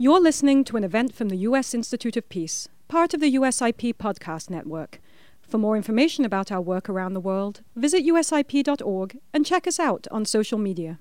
[0.00, 1.74] You're listening to an event from the U.S.
[1.74, 5.00] Institute of Peace, part of the USIP podcast network.
[5.42, 10.06] For more information about our work around the world, visit usip.org and check us out
[10.12, 11.00] on social media.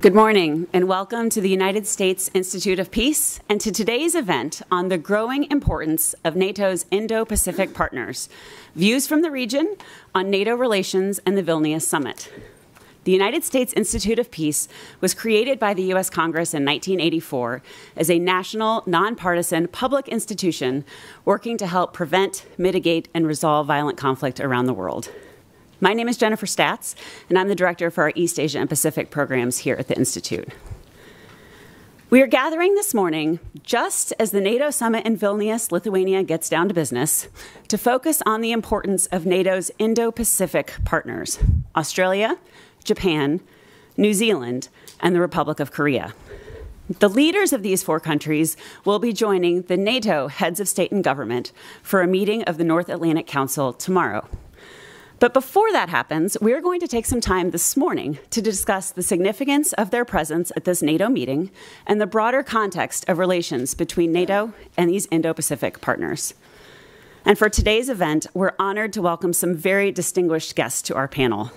[0.00, 4.62] Good morning, and welcome to the United States Institute of Peace and to today's event
[4.70, 8.28] on the growing importance of NATO's Indo Pacific partners
[8.76, 9.74] Views from the Region
[10.14, 12.30] on NATO Relations and the Vilnius Summit.
[13.02, 14.68] The United States Institute of Peace
[15.00, 16.10] was created by the U.S.
[16.10, 17.60] Congress in 1984
[17.96, 20.84] as a national, nonpartisan public institution
[21.24, 25.10] working to help prevent, mitigate, and resolve violent conflict around the world.
[25.80, 26.96] My name is Jennifer Statz,
[27.28, 30.48] and I'm the director for our East Asia and Pacific programs here at the Institute.
[32.10, 36.66] We are gathering this morning just as the NATO summit in Vilnius, Lithuania gets down
[36.66, 37.28] to business
[37.68, 41.38] to focus on the importance of NATO's Indo Pacific partners
[41.76, 42.38] Australia,
[42.82, 43.40] Japan,
[43.96, 46.12] New Zealand, and the Republic of Korea.
[46.98, 51.04] The leaders of these four countries will be joining the NATO heads of state and
[51.04, 51.52] government
[51.84, 54.26] for a meeting of the North Atlantic Council tomorrow.
[55.20, 59.02] But before that happens, we're going to take some time this morning to discuss the
[59.02, 61.50] significance of their presence at this NATO meeting
[61.88, 66.34] and the broader context of relations between NATO and these Indo Pacific partners.
[67.24, 71.50] And for today's event, we're honored to welcome some very distinguished guests to our panel.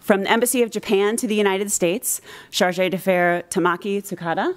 [0.00, 4.56] From the Embassy of Japan to the United States, Charge d'Affaires Tamaki Tsukada.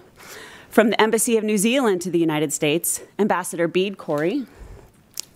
[0.69, 4.47] From the Embassy of New Zealand to the United States, Ambassador Bede Corry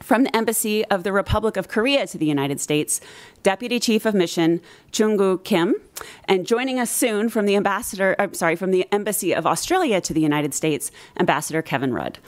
[0.01, 3.01] from the Embassy of the Republic of Korea to the United States,
[3.43, 5.75] Deputy Chief of Mission Choon-goo Kim,
[6.25, 10.13] and joining us soon from the ambassador, uh, sorry, from the Embassy of Australia to
[10.13, 12.19] the United States, Ambassador Kevin Rudd.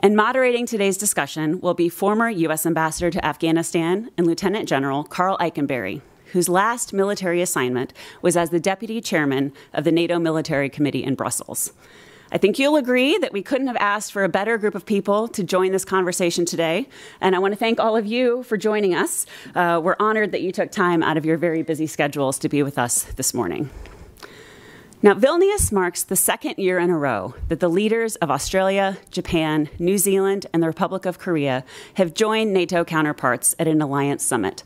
[0.00, 2.64] And moderating today's discussion will be former U.S.
[2.64, 6.02] Ambassador to Afghanistan and Lieutenant General Karl Eikenberry,
[6.32, 11.16] whose last military assignment was as the Deputy Chairman of the NATO Military Committee in
[11.16, 11.72] Brussels.
[12.30, 15.28] I think you'll agree that we couldn't have asked for a better group of people
[15.28, 16.86] to join this conversation today.
[17.22, 19.24] And I want to thank all of you for joining us.
[19.54, 22.62] Uh, we're honored that you took time out of your very busy schedules to be
[22.62, 23.70] with us this morning.
[25.00, 29.70] Now, Vilnius marks the second year in a row that the leaders of Australia, Japan,
[29.78, 31.64] New Zealand, and the Republic of Korea
[31.94, 34.64] have joined NATO counterparts at an alliance summit.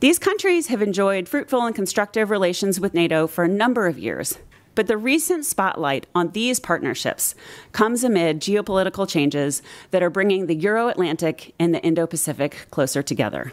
[0.00, 4.38] These countries have enjoyed fruitful and constructive relations with NATO for a number of years,
[4.74, 7.34] but the recent spotlight on these partnerships
[7.72, 13.02] comes amid geopolitical changes that are bringing the Euro Atlantic and the Indo Pacific closer
[13.02, 13.52] together.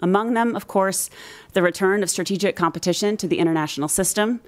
[0.00, 1.10] Among them, of course,
[1.52, 4.40] the return of strategic competition to the international system,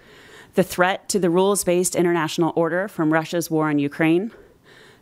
[0.55, 4.31] the threat to the rules based international order from Russia's war in Ukraine,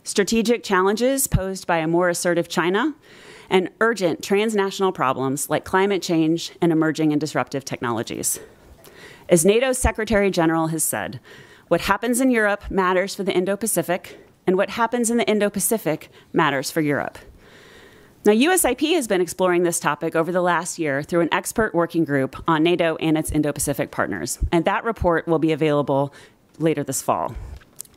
[0.03, 2.95] strategic challenges posed by a more assertive China,
[3.49, 8.39] and urgent transnational problems like climate change and emerging and disruptive technologies.
[9.31, 11.21] As NATO's Secretary General has said,
[11.69, 15.49] what happens in Europe matters for the Indo Pacific, and what happens in the Indo
[15.49, 17.17] Pacific matters for Europe.
[18.25, 22.03] Now, USIP has been exploring this topic over the last year through an expert working
[22.03, 26.13] group on NATO and its Indo Pacific partners, and that report will be available
[26.59, 27.33] later this fall.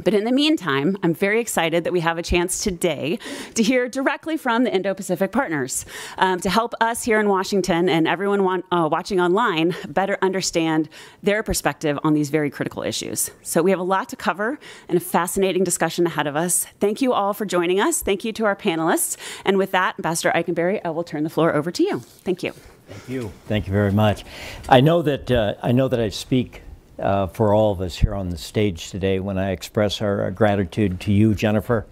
[0.04, 3.18] But in the meantime, I'm very excited that we have a chance today
[3.54, 5.86] to hear directly from the Indo Pacific partners
[6.18, 10.88] um, to help us here in Washington and everyone want, uh, watching online better understand
[11.22, 13.30] their perspective on these very critical issues.
[13.42, 16.66] So we have a lot to cover and a fascinating discussion ahead of us.
[16.80, 18.02] Thank you all for joining us.
[18.02, 19.16] Thank you to our panelists.
[19.44, 22.00] And with that, Ambassador Eikenberry, I will turn the floor over to you.
[22.00, 22.52] Thank you.
[22.88, 23.32] Thank you.
[23.46, 24.24] Thank you very much.
[24.68, 26.62] I know that uh, I know that I speak
[26.98, 30.30] uh, for all of us here on the stage today when I express our uh,
[30.30, 31.86] gratitude to you, Jennifer,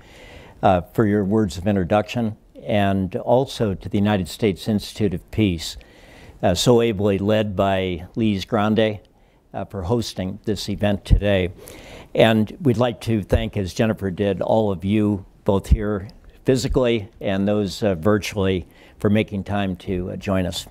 [0.63, 5.77] uh, for your words of introduction, and also to the United States Institute of Peace,
[6.43, 9.01] uh, so ably led by Lise Grande,
[9.53, 11.51] uh, for hosting this event today.
[12.15, 16.09] And we'd like to thank, as Jennifer did, all of you, both here
[16.45, 18.67] physically and those uh, virtually,
[18.99, 20.67] for making time to join us.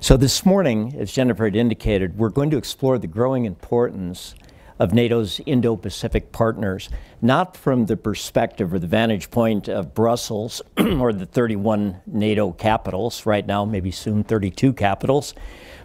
[0.00, 4.36] So, this morning, as Jennifer had indicated, we're going to explore the growing importance
[4.78, 6.88] of NATO's Indo Pacific partners,
[7.20, 13.26] not from the perspective or the vantage point of Brussels or the 31 NATO capitals,
[13.26, 15.34] right now, maybe soon 32 capitals,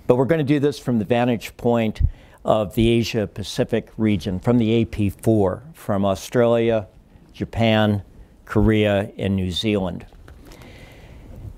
[0.06, 2.04] but we're going to do this from the vantage point
[2.46, 6.88] of the Asia Pacific region, from the AP4, from Australia,
[7.34, 8.04] Japan,
[8.46, 10.06] Korea, and New Zealand.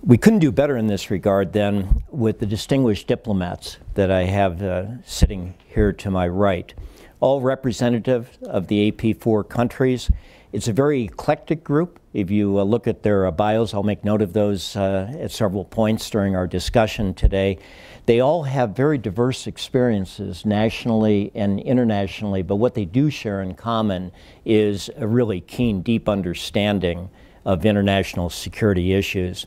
[0.06, 4.62] We couldn't do better in this regard than with the distinguished diplomats that I have
[4.62, 6.72] uh, sitting here to my right,
[7.20, 10.12] all representative of the AP4 countries
[10.56, 12.00] it's a very eclectic group.
[12.14, 15.32] If you uh, look at their uh, bios, I'll make note of those uh, at
[15.32, 17.58] several points during our discussion today.
[18.06, 23.56] They all have very diverse experiences nationally and internationally, but what they do share in
[23.56, 24.14] common
[24.46, 27.10] is a really keen, deep understanding
[27.44, 29.46] of international security issues.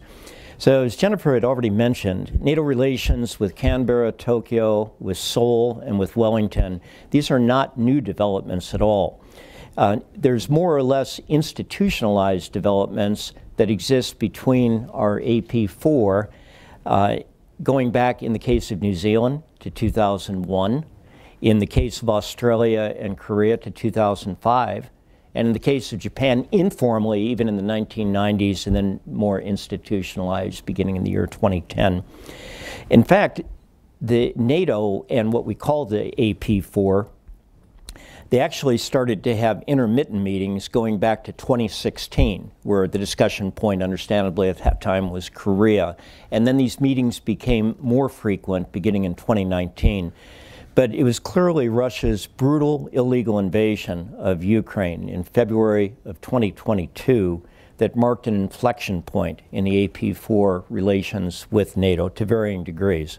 [0.60, 6.16] So, as Jennifer had already mentioned, NATO relations with Canberra, Tokyo, with Seoul, and with
[6.16, 9.22] Wellington, these are not new developments at all.
[9.76, 16.26] Uh, there's more or less institutionalized developments that exist between our AP4,
[16.84, 17.18] uh,
[17.62, 20.84] going back in the case of New Zealand to 2001,
[21.40, 24.90] in the case of Australia and Korea to 2005,
[25.38, 30.66] and in the case of Japan, informally, even in the 1990s, and then more institutionalized
[30.66, 32.02] beginning in the year 2010.
[32.90, 33.42] In fact,
[34.00, 37.06] the NATO and what we call the AP4
[38.30, 43.82] they actually started to have intermittent meetings going back to 2016, where the discussion point,
[43.82, 45.96] understandably, at that time was Korea.
[46.30, 50.12] And then these meetings became more frequent beginning in 2019.
[50.78, 57.42] But it was clearly Russia's brutal, illegal invasion of Ukraine in February of 2022
[57.78, 63.18] that marked an inflection point in the AP4 relations with NATO to varying degrees.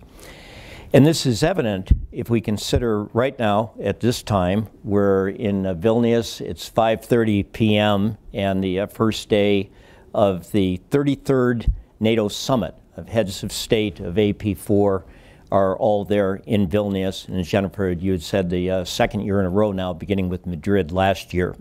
[0.93, 5.73] And this is evident if we consider right now at this time we're in uh,
[5.73, 6.39] Vilnius.
[6.39, 8.17] It's 5:30 p.m.
[8.33, 9.69] and the uh, first day
[10.13, 11.69] of the 33rd
[11.99, 15.03] NATO summit of heads of state of AP4
[15.51, 17.27] are all there in Vilnius.
[17.27, 20.29] And as Jennifer, you had said the uh, second year in a row now, beginning
[20.29, 21.55] with Madrid last year.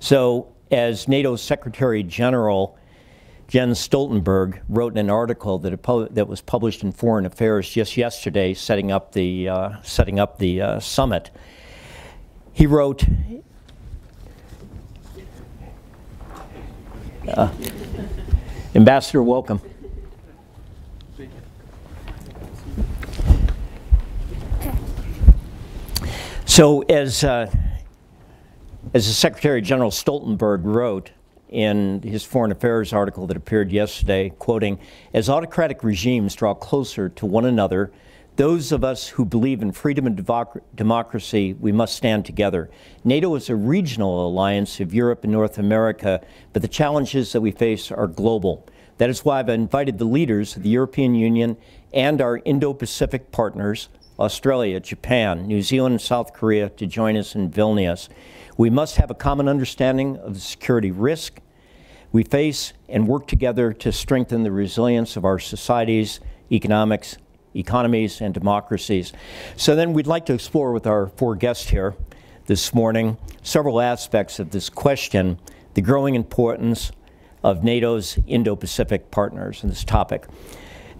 [0.00, 2.78] So, as NATO Secretary General
[3.48, 5.82] Jens Stoltenberg wrote in an article that,
[6.12, 10.60] that was published in Foreign Affairs just yesterday, setting up the, uh, setting up the
[10.60, 11.30] uh, summit.
[12.52, 13.04] He wrote,
[17.28, 17.52] uh,
[18.74, 19.60] Ambassador, welcome.
[26.46, 27.50] So, as, uh,
[28.92, 31.10] as the Secretary General Stoltenberg wrote,
[31.48, 34.78] in his Foreign Affairs article that appeared yesterday, quoting,
[35.12, 37.92] As autocratic regimes draw closer to one another,
[38.36, 40.16] those of us who believe in freedom and
[40.74, 42.68] democracy, we must stand together.
[43.04, 46.20] NATO is a regional alliance of Europe and North America,
[46.52, 48.66] but the challenges that we face are global.
[48.98, 51.56] That is why I've invited the leaders of the European Union
[51.92, 53.88] and our Indo Pacific partners,
[54.18, 58.08] Australia, Japan, New Zealand, and South Korea, to join us in Vilnius.
[58.56, 61.40] We must have a common understanding of the security risk
[62.12, 66.20] we face and work together to strengthen the resilience of our societies,
[66.52, 67.16] economics,
[67.56, 69.12] economies, and democracies.
[69.56, 71.96] So then we'd like to explore with our four guests here
[72.46, 75.40] this morning several aspects of this question,
[75.74, 76.92] the growing importance
[77.42, 80.26] of NATO's Indo-Pacific partners in this topic.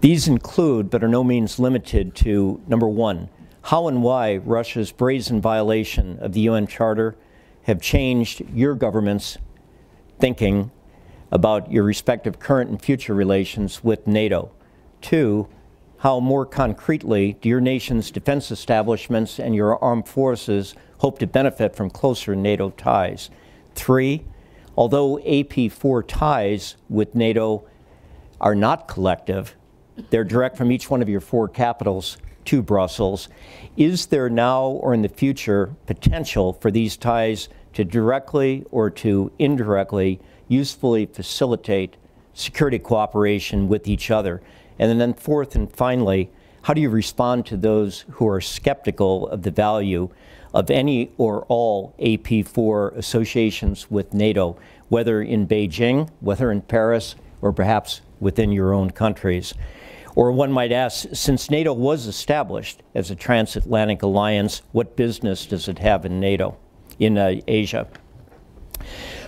[0.05, 3.27] These include, but are no means limited to, number one,
[3.63, 7.15] how and why Russia's brazen violation of the UN Charter
[7.63, 9.39] have changed your government's
[10.19, 10.69] thinking
[11.31, 14.51] about your respective current and future relations with NATO.
[15.01, 15.47] Two,
[15.97, 21.75] how more concretely do your nation's defense establishments and your armed forces hope to benefit
[21.75, 23.31] from closer NATO ties?
[23.73, 24.23] Three,
[24.77, 27.67] although AP4 ties with NATO
[28.39, 29.55] are not collective,
[30.09, 33.27] they're direct from each one of your four capitals to Brussels.
[33.75, 39.31] Is there now or in the future potential for these ties to directly or to
[39.39, 41.95] indirectly usefully facilitate
[42.33, 44.41] security cooperation with each other?
[44.77, 46.29] And then, fourth and finally,
[46.63, 50.09] how do you respond to those who are skeptical of the value
[50.53, 54.57] of any or all AP4 associations with NATO,
[54.89, 59.53] whether in Beijing, whether in Paris, or perhaps within your own countries?
[60.15, 65.67] Or one might ask, since NATO was established as a transatlantic alliance, what business does
[65.67, 66.57] it have in NATO,
[66.97, 67.87] in uh, Asia?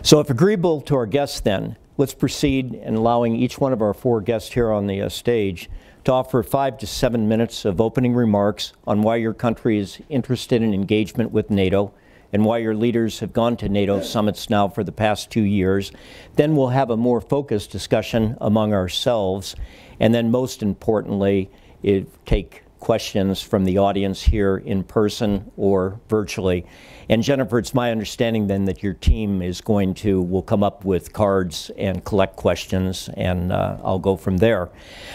[0.02, 3.94] So, if agreeable to our guests, then, let's proceed in allowing each one of our
[3.94, 5.70] four guests here on the uh, stage
[6.06, 10.62] to offer five to seven minutes of opening remarks on why your country is interested
[10.62, 11.94] in engagement with NATO
[12.32, 15.92] and why your leaders have gone to NATO summits now for the past two years.
[16.36, 19.56] Then we'll have a more focused discussion among ourselves.
[20.00, 21.50] And then, most importantly,
[22.26, 26.66] take questions from the audience here in person or virtually.
[27.10, 30.86] And Jennifer, it's my understanding then that your team is going to, will come up
[30.86, 34.70] with cards and collect questions, and uh, I'll go from there.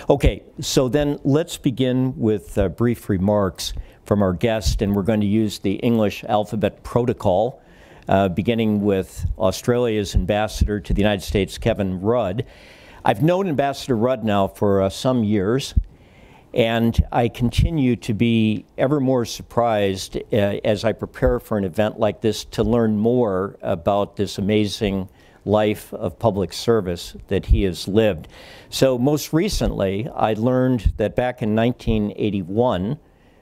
[0.08, 3.74] Okay, so then let's begin with uh, brief remarks
[4.04, 7.62] from our guest, and we're going to use the English alphabet protocol
[8.08, 12.44] uh, beginning with Australia's ambassador to the United States, Kevin Rudd.
[13.04, 15.74] I've known Ambassador Rudd now for uh, some years,
[16.54, 21.98] and I continue to be ever more surprised uh, as I prepare for an event
[21.98, 25.08] like this to learn more about this amazing
[25.44, 28.28] life of public service that he has lived.
[28.70, 33.00] So, most recently, I learned that back in 1981,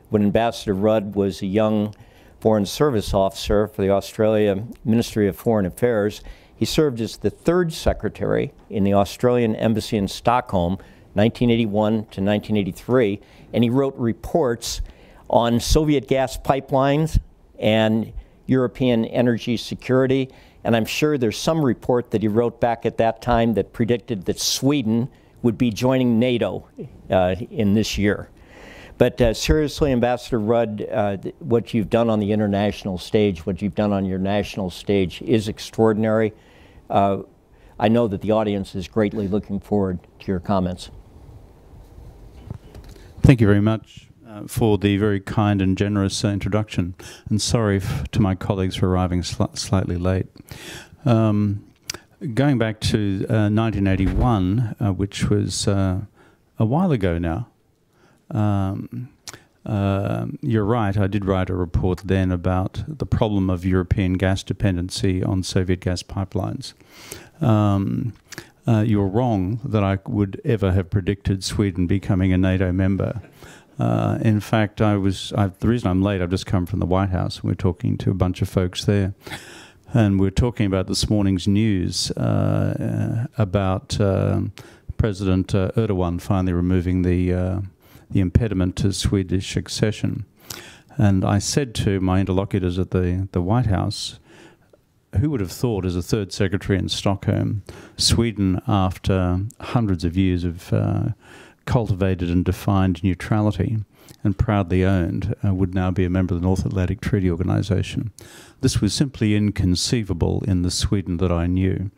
[0.09, 1.95] when Ambassador Rudd was a young
[2.41, 6.23] Foreign Service officer for the Australia Ministry of Foreign Affairs,
[6.61, 10.75] he served as the third secretary in the Australian Embassy in Stockholm,
[11.15, 13.21] 1981 to 1983,
[13.53, 14.81] and he wrote reports
[15.29, 17.19] on Soviet gas pipelines
[17.59, 18.13] and
[18.47, 20.29] European energy security
[20.65, 24.27] and I'm sure there's some report that he wrote back at that time that predicted
[24.27, 25.09] that Sweden
[25.43, 26.69] would be joining NATO
[27.09, 28.29] uh, in this year.
[29.01, 33.75] But uh, seriously, Ambassador Rudd, uh, what you've done on the international stage, what you've
[33.75, 36.35] done on your national stage is extraordinary.
[36.91, 37.23] Uh,
[37.79, 40.91] I know that the audience is greatly looking forward to your comments.
[43.23, 46.95] Thank you very much uh, for the very kind and generous uh, introduction.
[47.31, 47.81] And sorry
[48.13, 50.27] to my colleagues for arriving sl- slightly late.
[51.07, 51.65] Um,
[52.35, 56.07] going back to uh, 1981, uh, which was a
[56.59, 57.50] while ago now.
[58.31, 59.11] Um,
[59.65, 64.43] uh, you're right, I did write a report then about the problem of European gas
[64.43, 66.73] dependency on Soviet gas pipelines.
[67.43, 68.15] Um,
[68.67, 73.21] uh, you're wrong that I would ever have predicted Sweden becoming a NATO member.
[73.79, 76.21] Uh, in fact, I was I, the reason I'm late.
[76.21, 78.85] I've just come from the White House, and we're talking to a bunch of folks
[78.85, 79.15] there,
[79.93, 84.43] and we're talking about this morning's news uh, about uh,
[84.99, 87.63] President uh, Erdogan finally removing the
[88.11, 90.25] the impediment to Swedish accession.
[90.97, 94.19] And I said to my interlocutors at the, the White House,
[95.19, 97.63] who would have thought, as a third secretary in Stockholm,
[97.97, 101.09] Sweden, after hundreds of years of uh,
[101.65, 103.79] cultivated and defined neutrality
[104.23, 108.13] and proudly owned, uh, would now be a member of the North Atlantic Treaty Organization.
[108.61, 111.91] This was simply inconceivable in the Sweden that I knew.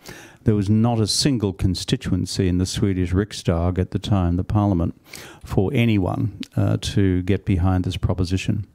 [0.45, 5.01] There was not a single constituency in the Swedish Riksdag at the time, the parliament,
[5.45, 8.67] for anyone uh, to get behind this proposition.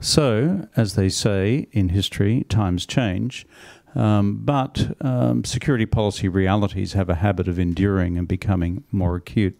[0.00, 3.46] So, as they say in history, times change.
[3.94, 9.58] Um, but um, security policy realities have a habit of enduring and becoming more acute.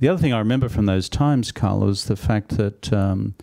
[0.00, 3.34] The other thing I remember from those times, Karl, was the fact that um,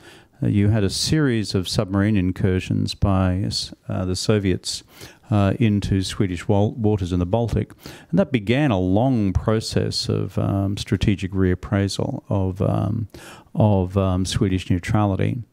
[0.41, 3.50] you had a series of submarine incursions by
[3.88, 4.83] uh, the Soviets
[5.29, 7.71] uh, into Swedish waters in the Baltic.
[8.10, 13.07] And that began a long process of um, strategic reappraisal of, um,
[13.55, 15.43] of um, Swedish neutrality.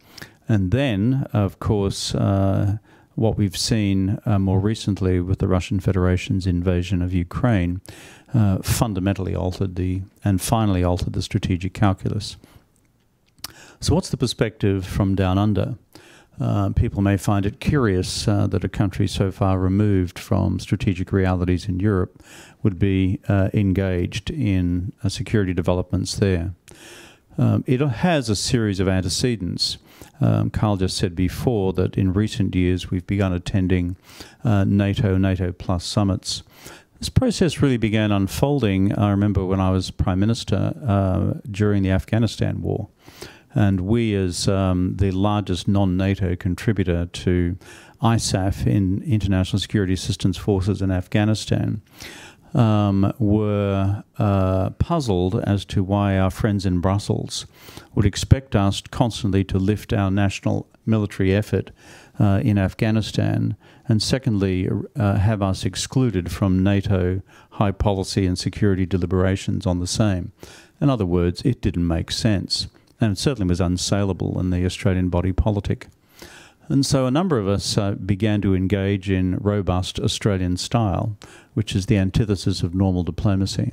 [0.49, 2.79] And then, of course, uh,
[3.15, 7.81] what we've seen uh, more recently with the Russian Federation's invasion of Ukraine
[8.33, 12.37] uh, fundamentally altered the and finally altered the strategic calculus.
[13.81, 15.77] So, what's the perspective from down under?
[16.41, 21.13] Uh, people may find it curious uh, that a country so far removed from strategic
[21.13, 22.23] realities in Europe
[22.63, 26.55] would be uh, engaged in uh, security developments there.
[27.37, 29.79] Um, it has a series of antecedents.
[30.21, 33.97] Um, Karl just said before that in recent years we've begun attending
[34.43, 36.43] uh, NATO, NATO plus summits.
[36.99, 41.93] This process really began unfolding, I remember when I was Prime Minister uh, during the
[41.93, 42.89] Afghanistan war.
[43.55, 47.57] And we, as um, the largest non NATO contributor to
[48.03, 51.83] ISAF in International Security Assistance Forces in Afghanistan,
[52.55, 57.47] um, were uh, puzzled as to why our friends in Brussels
[57.95, 61.71] would expect us constantly to lift our national military effort
[62.19, 68.87] uh, in Afghanistan, and secondly, uh, have us excluded from NATO high policy and security
[68.87, 70.33] deliberations on the same.
[70.81, 72.69] In other words, it didn't make sense,
[73.01, 75.87] and it certainly was unsaleable in the Australian body politic.
[76.69, 81.17] And so a number of us uh, began to engage in robust Australian style,
[81.55, 83.73] which is the antithesis of normal diplomacy,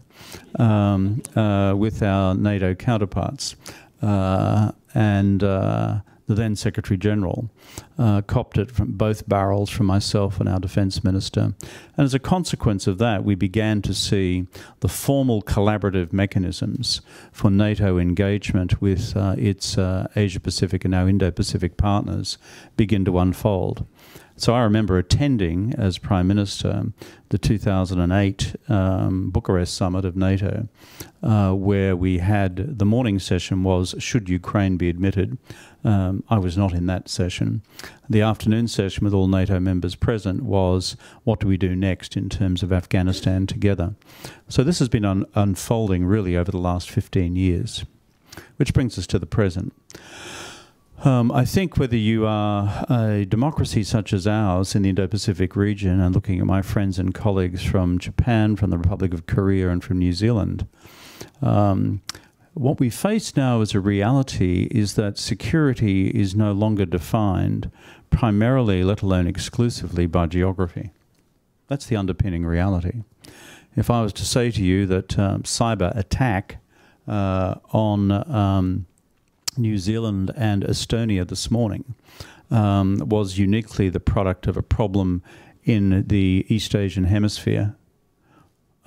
[0.57, 3.55] um, uh, with our NATO counterparts.
[4.01, 7.49] Uh, and uh, the then Secretary General,
[7.97, 11.53] uh, copped it from both barrels from myself and our Defence Minister.
[11.97, 14.47] And as a consequence of that, we began to see
[14.79, 17.01] the formal collaborative mechanisms
[17.31, 22.37] for NATO engagement with uh, its uh, Asia Pacific and now Indo Pacific partners
[22.75, 23.85] begin to unfold.
[24.37, 26.91] So I remember attending as Prime Minister
[27.29, 30.67] the 2008 um, Bucharest summit of NATO,
[31.23, 35.37] uh, where we had the morning session was Should Ukraine be admitted?
[35.85, 37.61] Um, I was not in that session.
[38.09, 42.27] The afternoon session with all NATO members present was What do we do next in
[42.27, 43.93] terms of Afghanistan together?
[44.49, 47.85] So this has been un- unfolding really over the last 15 years,
[48.57, 49.73] which brings us to the present.
[51.03, 55.55] Um, I think whether you are a democracy such as ours in the Indo Pacific
[55.55, 59.69] region, and looking at my friends and colleagues from Japan, from the Republic of Korea,
[59.69, 60.65] and from New Zealand,
[61.43, 62.01] um,
[62.55, 67.69] what we face now as a reality is that security is no longer defined
[68.09, 70.91] primarily, let alone exclusively, by geography.
[71.67, 73.03] That's the underpinning reality.
[73.75, 76.57] If I was to say to you that um, cyber attack
[77.09, 78.85] uh, on um,
[79.57, 81.93] New Zealand and Estonia this morning
[82.49, 85.21] um, was uniquely the product of a problem
[85.65, 87.75] in the East Asian hemisphere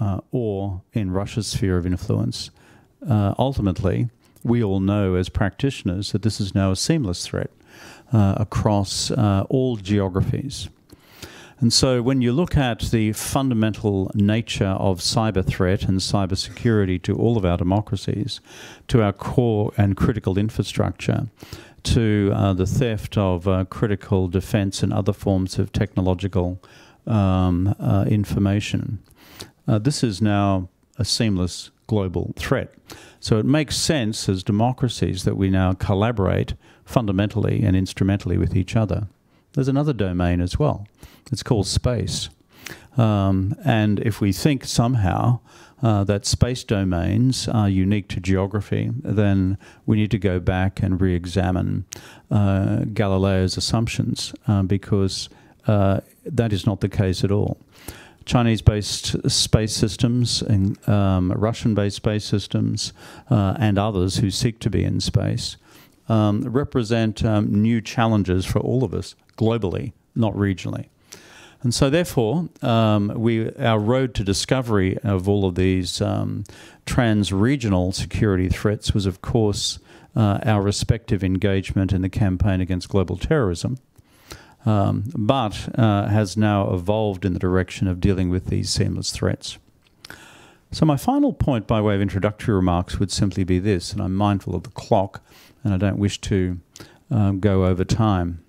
[0.01, 2.51] uh, or in Russia's sphere of influence.
[3.07, 4.09] Uh, ultimately,
[4.43, 7.51] we all know as practitioners that this is now a seamless threat
[8.13, 10.69] uh, across uh, all geographies.
[11.61, 17.01] And so, when you look at the fundamental nature of cyber threat and cyber security
[17.01, 18.41] to all of our democracies,
[18.87, 21.27] to our core and critical infrastructure,
[21.83, 26.63] to uh, the theft of uh, critical defense and other forms of technological
[27.09, 29.01] um, uh, information,
[29.67, 32.73] uh, this is now a seamless global threat.
[33.19, 36.55] So, it makes sense as democracies that we now collaborate
[36.85, 39.09] fundamentally and instrumentally with each other.
[39.55, 40.87] There's another domain as well
[41.33, 42.29] it's called space.
[42.97, 45.41] Um, and if we think somehow
[45.83, 51.01] uh, that space domains are unique to geography, then we need to go back and
[51.01, 51.85] re examine
[52.31, 55.29] uh, Galileo's assumptions uh, because
[55.67, 57.59] uh, that is not the case at all.
[58.29, 62.93] Chinese based space systems, and um, Russian based space systems,
[63.31, 65.57] uh, and others who seek to be in space
[66.09, 70.87] um, represent um, new challenges for all of us globally, not regionally.
[71.63, 76.45] And so, therefore, um, we, our road to discovery of all of these um,
[76.87, 79.81] trans regional security threats was, of course,
[80.15, 83.79] uh, our respective engagement in the campaign against global terrorism,
[84.67, 89.59] um, but uh, has now evolved in the direction of dealing with these seamless threats.
[90.71, 94.15] So, my final point by way of introductory remarks would simply be this, and I'm
[94.15, 95.23] mindful of the clock
[95.65, 96.59] and I don't wish to
[97.11, 98.45] um, go over time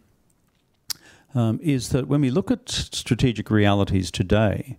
[1.36, 4.78] um, is that when we look at strategic realities today,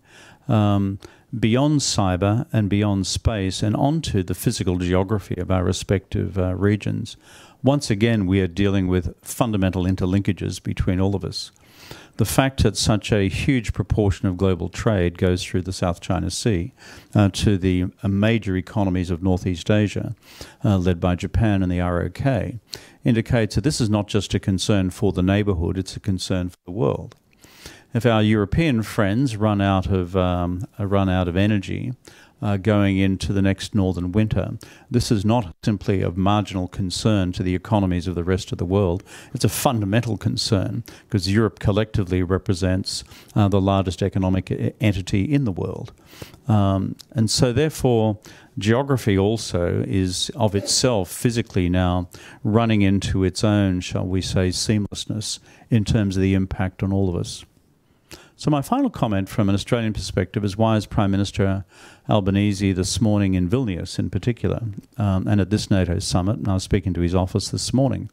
[0.48, 0.98] um,
[1.38, 7.16] beyond cyber and beyond space and onto the physical geography of our respective uh, regions,
[7.62, 11.52] once again we are dealing with fundamental interlinkages between all of us.
[12.16, 16.30] The fact that such a huge proportion of global trade goes through the South China
[16.30, 16.74] Sea
[17.14, 20.14] uh, to the uh, major economies of Northeast Asia,
[20.62, 22.60] uh, led by Japan and the ROK,
[23.04, 26.58] indicates that this is not just a concern for the neighbourhood, it's a concern for
[26.66, 27.16] the world.
[27.94, 31.92] If our European friends run out of, um, run out of energy,
[32.42, 34.58] uh, going into the next northern winter.
[34.90, 38.64] This is not simply of marginal concern to the economies of the rest of the
[38.64, 39.02] world.
[39.34, 45.52] It's a fundamental concern because Europe collectively represents uh, the largest economic entity in the
[45.52, 45.92] world.
[46.48, 48.18] Um, and so, therefore,
[48.58, 52.08] geography also is of itself physically now
[52.42, 55.38] running into its own, shall we say, seamlessness
[55.70, 57.44] in terms of the impact on all of us.
[58.40, 61.64] So, my final comment from an Australian perspective is why is Prime Minister
[62.10, 64.62] Albanese this morning in Vilnius, in particular,
[64.98, 68.10] um, and at this NATO summit, and I was speaking to his office this morning.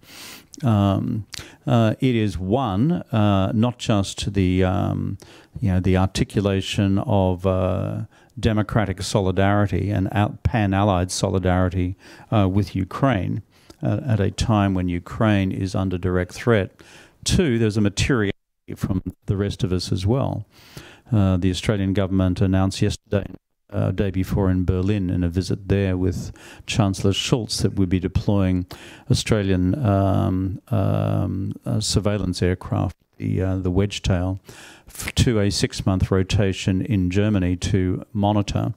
[0.64, 1.26] Um,
[1.66, 5.18] uh, it is one, uh, not just the um,
[5.60, 8.02] you know the articulation of uh,
[8.40, 10.10] democratic solidarity and
[10.44, 11.96] pan-allied solidarity
[12.32, 13.42] uh, with Ukraine
[13.82, 16.72] uh, at a time when Ukraine is under direct threat.
[17.24, 18.34] Two, there's a material
[18.76, 20.46] from the rest of us as well.
[21.12, 23.26] Uh, the Australian government announced yesterday,
[23.72, 26.32] uh, day before in Berlin, in a visit there with
[26.66, 28.66] Chancellor Scholz that we'd be deploying
[29.12, 34.40] Australian um, um, uh, surveillance aircraft, the uh, the Wedgetail,
[35.16, 38.74] to a six-month rotation in Germany to monitor.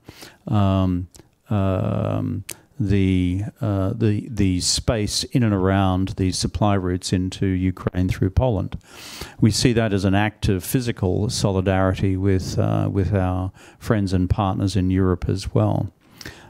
[0.48, 1.08] Um,
[1.48, 2.44] um
[2.80, 8.78] the uh, the the space in and around the supply routes into Ukraine through Poland.
[9.38, 14.30] We see that as an act of physical solidarity with uh, with our friends and
[14.30, 15.92] partners in Europe as well.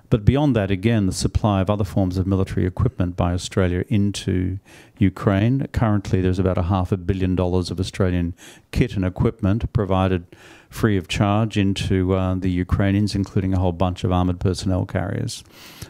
[0.08, 4.58] But beyond that, again, the supply of other forms of military equipment by Australia into
[4.98, 5.68] Ukraine.
[5.72, 8.34] Currently, there's about a half a billion dollars of Australian
[8.72, 10.24] kit and equipment provided
[10.70, 15.44] free of charge into uh, the Ukrainians, including a whole bunch of armoured personnel carriers.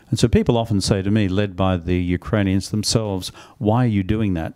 [0.09, 4.03] And so people often say to me, led by the Ukrainians themselves, why are you
[4.03, 4.55] doing that?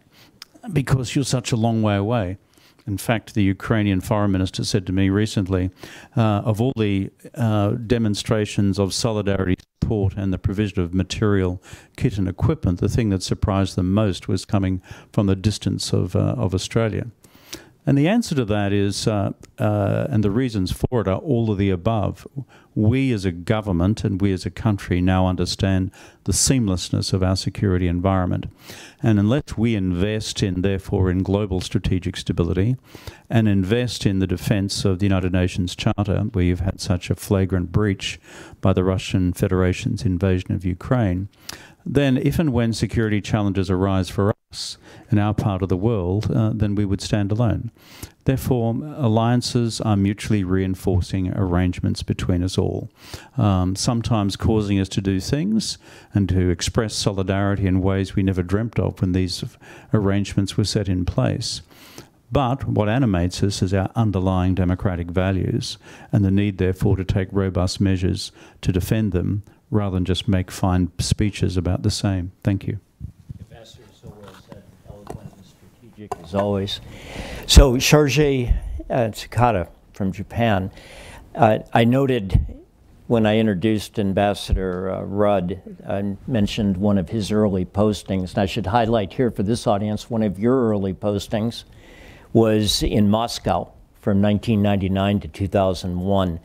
[0.72, 2.38] Because you're such a long way away.
[2.86, 5.70] In fact, the Ukrainian foreign minister said to me recently
[6.16, 11.62] uh, of all the uh, demonstrations of solidarity, support, and the provision of material,
[11.96, 14.82] kit, and equipment, the thing that surprised them most was coming
[15.12, 17.06] from the distance of, uh, of Australia.
[17.86, 21.50] And the answer to that is, uh, uh, and the reasons for it are all
[21.50, 22.26] of the above.
[22.74, 25.90] We as a government and we as a country now understand
[26.24, 28.46] the seamlessness of our security environment.
[29.02, 32.76] And unless we invest in, therefore, in global strategic stability
[33.28, 37.14] and invest in the defense of the United Nations Charter, where you've had such a
[37.14, 38.18] flagrant breach
[38.62, 41.28] by the Russian Federation's invasion of Ukraine,
[41.86, 44.78] then if and when security challenges arise for us
[45.10, 47.70] in our part of the world, uh, then we would stand alone.
[48.24, 52.88] Therefore, alliances are mutually reinforcing arrangements between us all,
[53.36, 55.76] um, sometimes causing us to do things
[56.14, 59.44] and to express solidarity in ways we never dreamt of when these
[59.92, 61.60] arrangements were set in place.
[62.32, 65.76] But what animates us is our underlying democratic values
[66.10, 69.42] and the need, therefore, to take robust measures to defend them
[69.74, 72.32] rather than just make fine speeches about the same.
[72.42, 72.78] Thank you.
[73.50, 76.80] Ambassador, so well said, eloquent and strategic as always.
[77.46, 78.56] So, Chargé
[78.88, 80.70] uh, Tsukada from Japan,
[81.34, 82.62] uh, I noted
[83.08, 88.46] when I introduced Ambassador uh, Rudd, I mentioned one of his early postings, and I
[88.46, 91.64] should highlight here for this audience one of your early postings
[92.32, 96.40] was in Moscow from 1999 to 2001.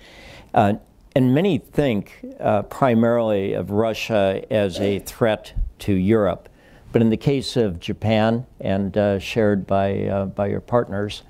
[0.54, 0.74] Uh,
[1.16, 6.50] and many think uh, primarily of Russia as a threat to Europe.
[6.92, 11.24] But in the case of Japan, and uh, shared by, uh, by your partners,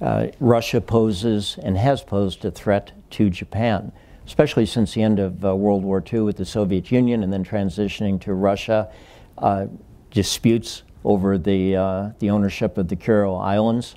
[0.00, 3.92] uh, Russia poses and has posed a threat to Japan,
[4.26, 7.44] especially since the end of uh, World War II with the Soviet Union and then
[7.44, 8.90] transitioning to Russia.
[9.36, 9.66] Uh,
[10.10, 11.72] disputes over the,
[12.18, 13.94] the ownership of the Kuril Islands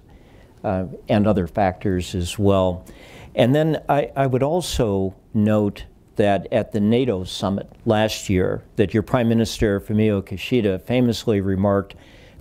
[0.63, 2.85] and other factors as well.
[3.33, 8.93] And then I, I would also note that at the NATO summit last year, that
[8.93, 11.95] your Prime Minister Fumio Kishida famously remarked,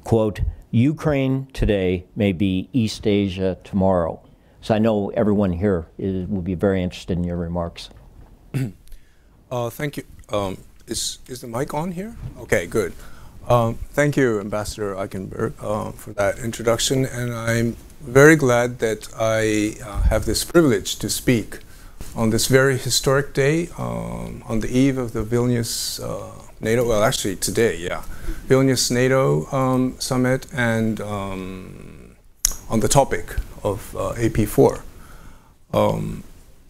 [0.05, 4.22] quote, Ukraine today may be East Asia tomorrow.
[4.61, 7.90] So I know everyone here is, will be very interested in your remarks.
[9.50, 10.05] uh, thank you.
[10.29, 12.16] Um, is, is the mic on here?
[12.38, 12.92] Okay, good.
[13.48, 17.05] Um, thank you, Ambassador Eikenberry, uh, for that introduction.
[17.07, 21.61] And I'm very glad that I uh, have this privilege to speak
[22.14, 27.02] on this very historic day, um, on the eve of the Vilnius uh, NATO, well,
[27.02, 28.02] actually today, yeah,
[28.48, 32.16] Vilnius NATO um, summit, and um,
[32.68, 34.82] on the topic of uh, AP4.
[35.72, 36.24] Um,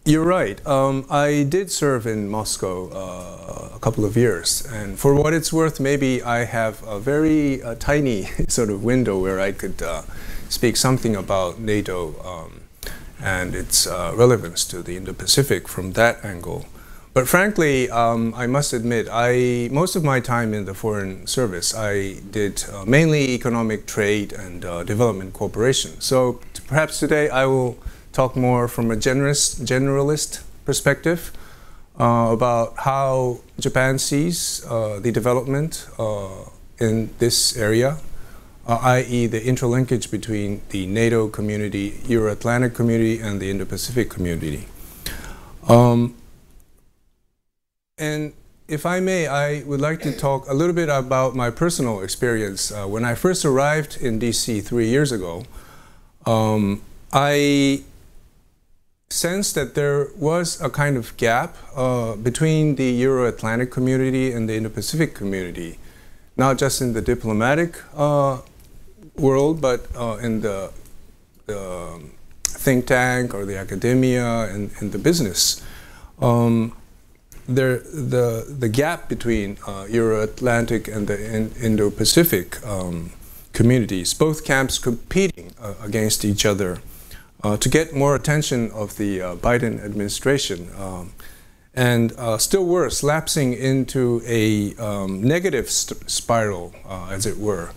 [0.04, 0.64] you're right.
[0.66, 5.52] Um, I did serve in Moscow uh, a couple of years, and for what it's
[5.52, 10.02] worth, maybe I have a very uh, tiny sort of window where I could uh,
[10.48, 12.60] speak something about NATO um,
[13.22, 16.66] and its uh, relevance to the Indo-Pacific from that angle.
[17.12, 21.74] But frankly, um, I must admit, I most of my time in the Foreign Service,
[21.74, 26.00] I did uh, mainly economic trade and uh, development cooperation.
[26.00, 27.76] So perhaps today I will
[28.12, 31.32] talk more from a generous, generalist perspective
[31.98, 36.44] uh, about how Japan sees uh, the development uh,
[36.78, 37.98] in this area
[38.70, 39.26] uh, i.e.
[39.26, 44.68] the interlinkage between the NATO community, Euro-Atlantic community, and the Indo-Pacific community.
[45.68, 46.14] Um,
[47.98, 48.32] and
[48.68, 52.70] if I may, I would like to talk a little bit about my personal experience.
[52.70, 55.42] Uh, when I first arrived in DC three years ago,
[56.24, 56.80] um,
[57.12, 57.82] I
[59.08, 64.54] sensed that there was a kind of gap uh, between the Euro-Atlantic community and the
[64.54, 65.80] Indo-Pacific community,
[66.36, 68.38] not just in the diplomatic uh,
[69.20, 70.72] world, but uh, in the,
[71.46, 72.00] the,
[72.44, 75.62] think tank or the academia and, and the business.
[76.20, 76.76] Um,
[77.48, 83.12] there, the, the gap between uh, Euro-Atlantic and the in Indo-Pacific um,
[83.52, 86.78] communities, both camps competing uh, against each other
[87.42, 90.68] uh, to get more attention of the uh, Biden administration.
[90.78, 91.12] Um,
[91.74, 97.70] and uh, still worse, lapsing into a um, negative spiral, uh, as it were,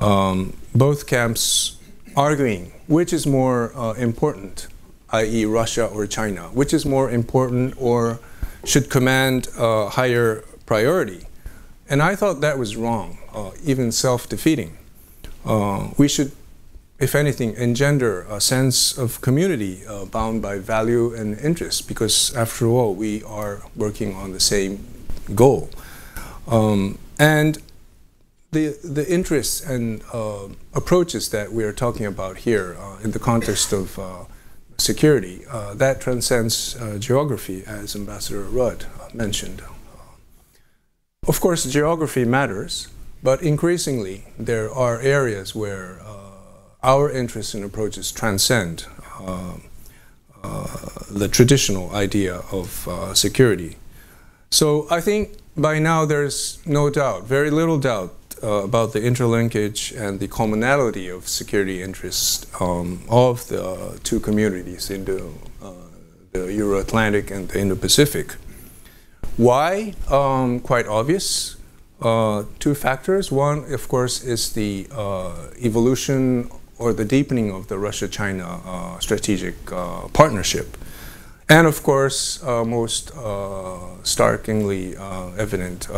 [0.00, 1.76] um, both camps
[2.16, 4.66] arguing which is more uh, important,
[5.10, 8.18] i.e., Russia or China, which is more important, or
[8.64, 11.24] should command a higher priority.
[11.88, 14.76] And I thought that was wrong, uh, even self defeating.
[15.44, 16.32] Uh, we should,
[16.98, 22.66] if anything, engender a sense of community uh, bound by value and interest, because after
[22.66, 24.84] all, we are working on the same
[25.32, 25.70] goal.
[26.48, 27.62] Um, and
[28.52, 33.18] the, the interests and uh, approaches that we are talking about here uh, in the
[33.18, 34.24] context of uh,
[34.76, 39.62] security, uh, that transcends uh, geography, as Ambassador Rudd uh, mentioned.
[41.28, 42.88] of course, geography matters,
[43.22, 46.00] but increasingly there are areas where
[46.82, 48.86] our interests and approaches transcend
[51.10, 53.76] the traditional idea of security.
[54.50, 59.94] So I think by now there's no doubt, very little doubt, uh, about the interlinkage
[59.96, 65.22] and the commonality of security interests um, of the uh, two communities in the,
[65.62, 65.72] uh,
[66.32, 68.36] the Euro-Atlantic and the Indo-Pacific.
[69.36, 69.94] Why?
[70.10, 71.56] Um, quite obvious.
[72.00, 73.30] Uh, two factors.
[73.30, 79.66] One, of course, is the uh, evolution or the deepening of the Russia-China uh, strategic
[80.14, 80.78] partnership.
[81.46, 83.12] And of course, most
[84.02, 84.96] starkly
[85.36, 85.88] evident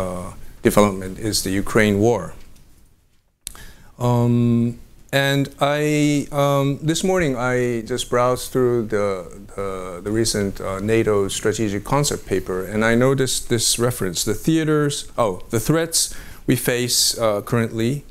[0.62, 2.34] development is the Ukraine war.
[3.98, 4.78] Um,
[5.12, 11.28] and I um, this morning I just browsed through the the, the recent uh, NATO
[11.28, 16.14] strategic concept paper, and I noticed this reference: the theaters, oh, the threats
[16.46, 18.04] we face uh, currently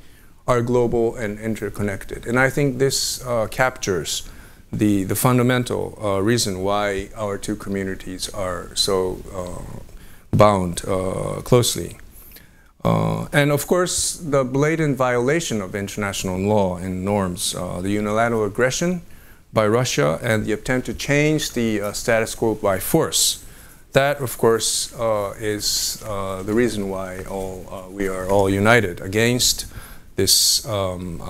[0.48, 2.28] are global and interconnected.
[2.28, 4.30] And I think this uh, captures
[4.72, 9.82] the the fundamental uh, reason why our two communities are so uh,
[10.38, 11.98] bound uh, closely.
[12.84, 18.44] Uh, and of course, the blatant violation of international law and norms, uh, the unilateral
[18.44, 19.02] aggression
[19.54, 23.46] by Russia, and the attempt to change the uh, status quo by force.
[23.92, 29.66] That, of course, uh, is uh, the reason why all, we are all united against
[30.16, 31.22] this, um,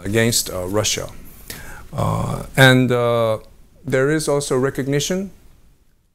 [0.00, 1.08] against Russia.
[2.56, 2.90] and
[3.86, 5.30] there is also recognition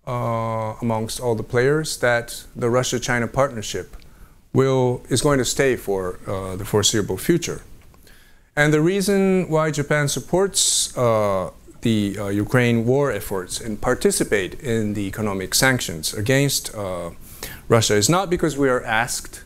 [0.08, 3.99] amongst all the players that the Russia-China partnership
[4.54, 7.62] will, is going to stay for uh, the foreseeable future.
[8.56, 14.96] And the reason why Japan supports uh, the uh, Ukraine war efforts and participate in
[14.96, 17.12] the economic sanctions against uh,
[17.70, 19.44] Russia is not because we are asked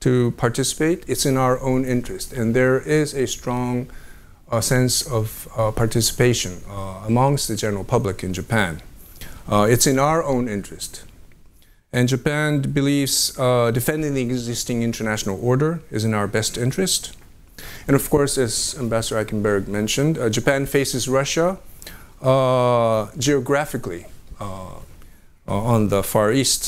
[0.00, 2.32] to participate, it's in our own interest.
[2.32, 3.88] And there is a strong
[4.50, 6.62] uh, sense of uh, participation
[7.04, 8.82] amongst the general public in Japan.
[9.48, 11.05] it's in our own interest
[11.92, 17.16] and Japan believes uh, defending the existing international order is in our best interest.
[17.86, 21.58] And of course, as Ambassador Eikenberry mentioned, uh, Japan faces Russia
[22.20, 24.06] uh, geographically
[24.40, 24.80] uh,
[25.46, 26.64] on the far east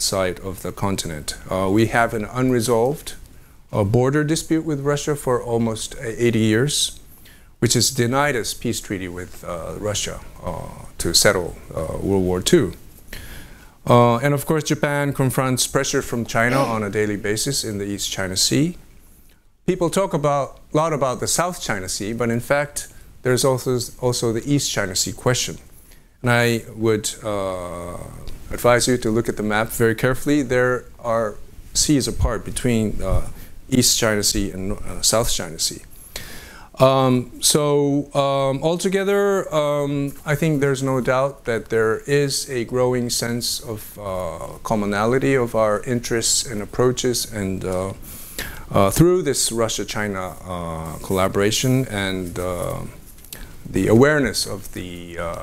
[0.00, 1.36] side of the continent.
[1.50, 3.14] Uh, we have an unresolved
[3.72, 7.00] uh, border dispute with Russia for almost 80 years,
[7.58, 9.44] which has denied us peace treaty with
[9.78, 10.20] Russia
[10.98, 12.72] to settle World War II.
[13.86, 17.84] Uh, and of course, Japan confronts pressure from China on a daily basis in the
[17.84, 18.76] East China Sea.
[19.66, 22.88] People talk about, a lot about the South China Sea, but in fact,
[23.22, 25.58] there's also, also the East China Sea question.
[26.22, 27.96] And I would uh,
[28.50, 30.42] advise you to look at the map very carefully.
[30.42, 31.36] There are
[31.72, 33.28] seas apart between uh,
[33.68, 35.82] East China Sea and uh, South China Sea.
[36.80, 43.10] Um, so um, altogether, um, I think there's no doubt that there is a growing
[43.10, 47.92] sense of uh, commonality of our interests and approaches, and uh,
[48.70, 52.80] uh, through this Russia-China uh, collaboration and uh,
[53.68, 55.34] the awareness of the, uh,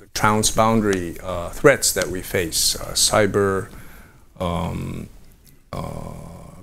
[0.00, 1.14] the transboundary
[1.52, 3.68] threats that we face, cyber,
[4.40, 5.08] um,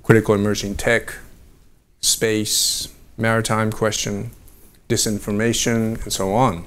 [0.02, 1.14] critical emerging tech,
[2.02, 4.30] space maritime question,
[4.88, 6.64] disinformation, and so on.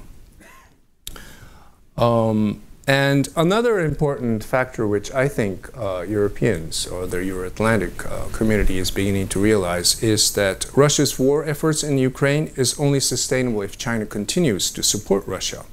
[1.96, 8.78] Um, and another important factor, which I think uh, Europeans or the Euro-Atlantic uh, community
[8.78, 13.78] is beginning to realize, is that Russia's war efforts in Ukraine is only sustainable if
[13.78, 15.64] China continues to support Russia.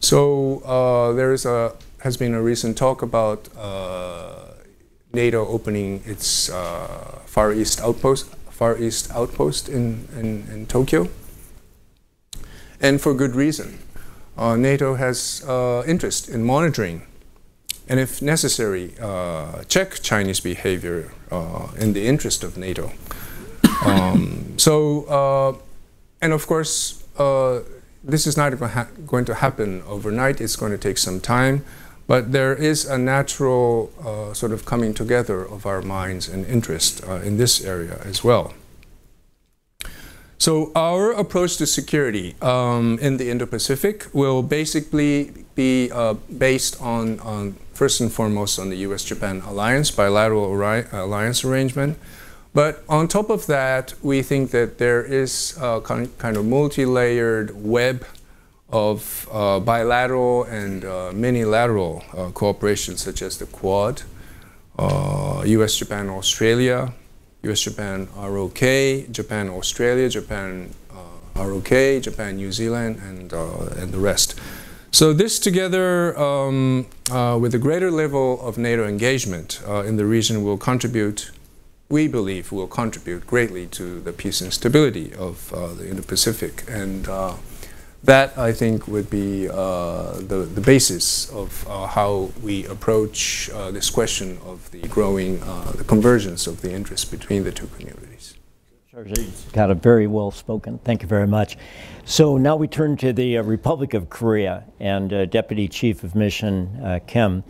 [0.00, 4.54] So uh, there is a has been a recent talk about uh,
[5.12, 8.26] NATO opening its uh, Far East outpost
[8.62, 11.08] Far East outpost in, in, in Tokyo.
[12.80, 13.80] And for good reason.
[14.38, 17.02] Uh, NATO has uh, interest in monitoring
[17.88, 22.92] and, if necessary, uh, check Chinese behavior uh, in the interest of NATO.
[23.84, 25.52] Um, so, uh,
[26.22, 27.62] and of course, uh,
[28.04, 28.50] this is not
[29.12, 30.40] going to happen overnight.
[30.40, 31.64] It's going to take some time.
[32.12, 37.02] But there is a natural uh, sort of coming together of our minds and interest
[37.08, 38.52] uh, in this area as well.
[40.36, 47.18] So our approach to security um, in the Indo-Pacific will basically be uh, based on,
[47.20, 50.52] on, first and foremost, on the U.S.-Japan alliance, bilateral
[50.92, 51.96] alliance arrangement.
[52.52, 58.04] But on top of that, we think that there is a kind of multi-layered web
[58.72, 64.02] of uh, bilateral and uh, minilateral uh, cooperation, such as the Quad,
[64.78, 66.92] US, Japan, Australia,
[67.42, 68.60] US, Japan, ROK,
[69.12, 70.70] Japan, Australia, Japan,
[71.36, 74.40] ROK, Japan, New Zealand, and, and the rest.
[74.90, 80.04] So this together um, uh, with a greater level of NATO engagement uh, in the
[80.04, 81.30] region will contribute,
[81.88, 86.64] we believe will contribute greatly to the peace and stability of uh, the Indo-Pacific.
[86.68, 87.08] And
[88.04, 93.70] that I think would be uh, the, the basis of uh, how we approach uh,
[93.70, 98.34] this question of the growing, uh, the convergence of the interests between the two communities.
[99.52, 100.78] Got a very well spoken.
[100.78, 101.56] Thank you very much.
[102.04, 106.14] So now we turn to the uh, Republic of Korea and uh, Deputy Chief of
[106.14, 107.44] Mission Kim.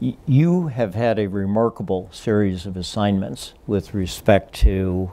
[0.00, 5.10] Y you have had a remarkable series of assignments with respect to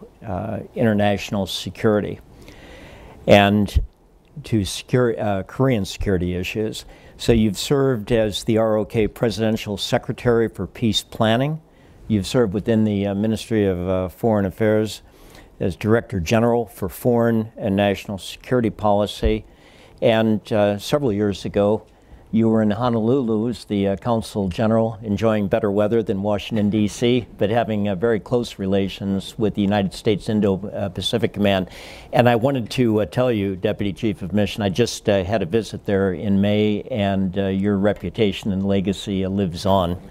[0.76, 2.19] international security.
[3.26, 3.82] And
[4.43, 6.86] to secure, uh, Korean security issues.
[7.17, 11.62] So you've served as the ROK Presidential Secretary for Peace Planning.
[12.08, 15.02] You've served within the uh, Ministry of uh, Foreign Affairs
[15.60, 19.45] as Director General for Foreign and National Security Policy.
[20.02, 21.86] And uh, several years ago,
[22.31, 27.27] you were in Honolulu as the uh, Consul General, enjoying better weather than Washington, D.C.,
[27.38, 31.69] but having uh, very close relations with the United States Indo-Pacific Command.
[32.11, 35.43] And I wanted to uh, tell you, Deputy Chief of Mission, I just uh, had
[35.43, 40.01] a visit there in May, and uh, your reputation and legacy uh, lives on.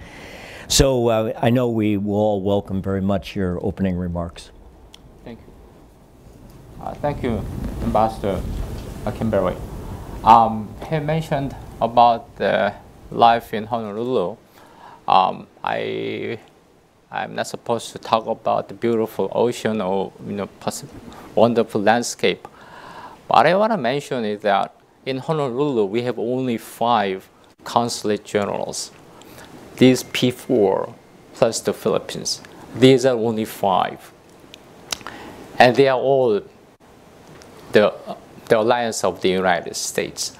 [0.68, 4.50] So I know we will all welcome very much your opening remarks.
[5.24, 6.94] Thank you.
[7.02, 7.44] thank you,
[7.82, 8.40] Ambassador
[9.04, 9.60] Eikenberry.
[10.24, 12.74] Um, he mentioned about the
[13.10, 14.36] life in Honolulu,
[15.06, 16.38] um, I
[17.10, 20.48] I'm not supposed to talk about the beautiful ocean or you know
[21.34, 22.48] wonderful landscape.
[23.28, 24.74] But I want to mention is that
[25.06, 27.28] in Honolulu we have only five
[27.64, 28.90] consulate generals.
[29.76, 30.94] These P4
[31.34, 32.40] plus the Philippines.
[32.74, 34.12] These are only five.
[35.58, 36.42] And they are all
[37.72, 37.94] the,
[38.48, 40.36] the alliance of the United States.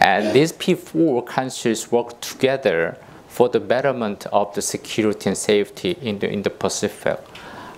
[0.00, 2.98] And these P4 countries work together
[3.28, 7.18] for the betterment of the security and safety in the, in the Pacific.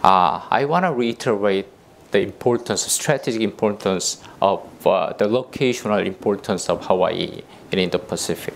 [0.02, 1.66] Uh, I want to reiterate
[2.10, 7.42] the importance, strategic importance of uh, the locational importance of Hawaii
[7.72, 8.54] in the Pacific.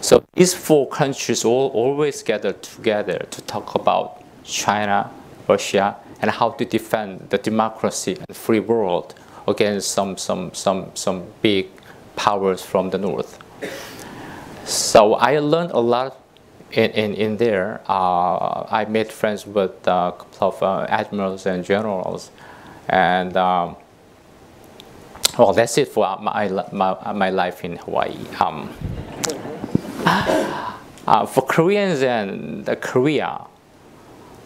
[0.00, 5.10] So these four countries all always gather together to talk about China,
[5.48, 9.14] Russia, and how to defend the democracy and free world
[9.46, 11.68] against some some some some big
[12.16, 13.38] powers from the north.
[14.64, 16.18] So I learned a lot
[16.72, 17.80] in, in, in there.
[17.88, 22.30] Uh, I made friends with a couple of uh, admirals and generals.
[22.88, 23.76] And um,
[25.38, 28.16] well, that's it for my, my, my life in Hawaii.
[28.38, 28.70] Um,
[30.04, 33.46] uh, for Koreans and Korea,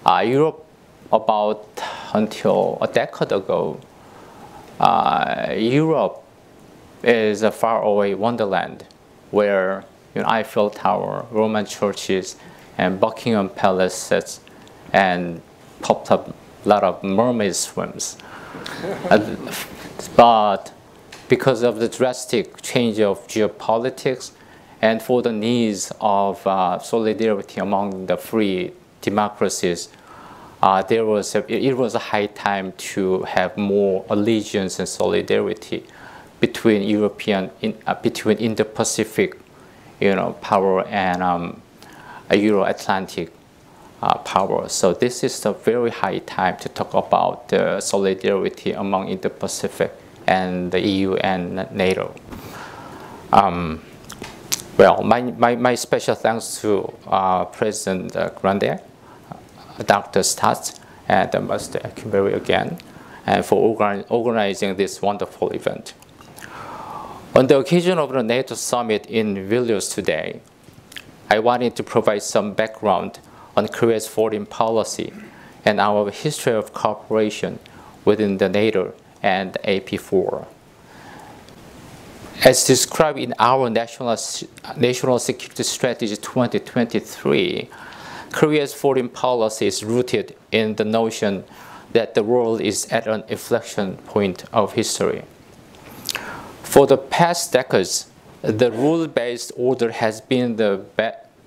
[0.05, 0.65] uh, Europe
[1.13, 1.67] about
[2.13, 3.81] until a decade ago,
[4.81, 6.23] uh, Europe
[7.03, 8.85] is a faraway wonderland
[9.31, 12.37] where you know, Eiffel Tower, Roman churches,
[12.79, 14.41] and Buckingham Palace Palaces,
[14.93, 15.43] and
[15.83, 18.17] popped up a lot of mermaid swims.
[20.17, 20.73] but
[21.29, 24.33] because of the drastic change of geopolitics
[24.81, 29.89] and for the needs of uh, solidarity among the free democracies,
[30.63, 35.85] uh, there was a, it was a high time to have more allegiance and solidarity
[36.41, 39.39] between European, in, uh, between Indo-Pacific,
[40.01, 41.63] you know, power and um,
[42.31, 43.33] Euro-Atlantic
[44.03, 44.69] uh, power.
[44.69, 49.93] So this is a very high time to talk about the solidarity among Indo-Pacific
[50.27, 52.15] and the EU and NATO.
[53.33, 53.83] Um,
[54.77, 58.81] well, my, my, my, special thanks to uh, President Grande,
[59.87, 60.21] Dr.
[60.21, 61.81] Stats, and Mr.
[61.83, 62.79] Eikenberry again,
[63.25, 65.95] and for organ organizing this wonderful event.
[67.37, 70.41] On the occasion of the NATO summit in Vilnius today,
[71.29, 73.19] I wanted to provide some background
[73.55, 75.13] on Korea's foreign policy
[75.63, 77.59] and our history of cooperation
[78.07, 80.47] within the NATO and AP4.
[82.43, 84.17] As described in our National,
[84.79, 87.69] National Security Strategy 2023,
[88.33, 91.45] Korea's foreign policy is rooted in the notion
[91.93, 95.23] that the world is at an inflection point of history.
[96.67, 98.11] For the past decades,
[98.43, 100.85] the rule-based order has been the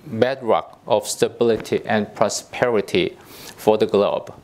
[0.06, 3.16] bedrock of stability and prosperity
[3.56, 4.34] for the globe,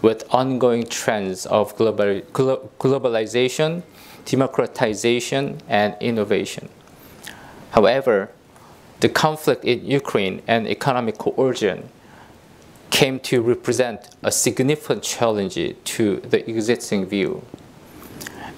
[0.00, 2.20] with ongoing trends of global,
[2.78, 3.82] globalization,
[4.26, 6.68] democratization, and innovation.
[7.70, 8.30] However,
[9.00, 11.88] the conflict in Ukraine and economic coercion
[12.90, 17.42] came to represent a significant challenge to the existing view.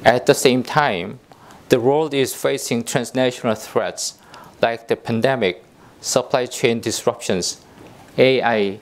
[0.05, 1.21] At the same time,
[1.71, 4.19] the world is facing transnational threats
[4.61, 5.65] like the pandemic,
[6.01, 7.65] supply chain disruptions,
[8.19, 8.81] AI,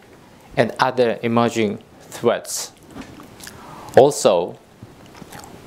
[0.57, 2.73] and other emerging threats.
[3.97, 4.59] Also,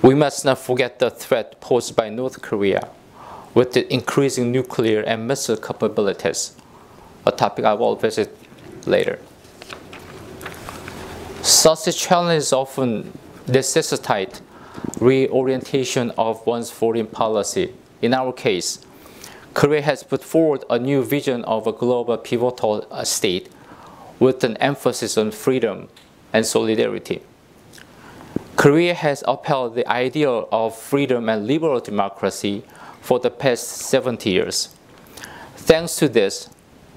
[0.02, 2.90] we must not forget the threat posed by North Korea
[3.54, 6.56] with the increasing nuclear and missile capabilities,
[7.28, 8.36] a topic I will visit
[8.88, 9.20] later.
[11.44, 13.16] Such challenges often
[13.48, 14.42] necessitate
[15.00, 17.74] reorientation of one's foreign policy.
[18.02, 18.86] In our case,
[19.54, 23.50] Korea has put forward a new vision of a global pivotal uh, state
[24.20, 25.90] with an emphasis on freedom
[26.32, 27.22] and solidarity.
[28.56, 32.64] Korea has upheld the ideal of freedom and liberal democracy
[33.02, 34.76] for the past 70 years.
[35.56, 36.50] Thanks to this,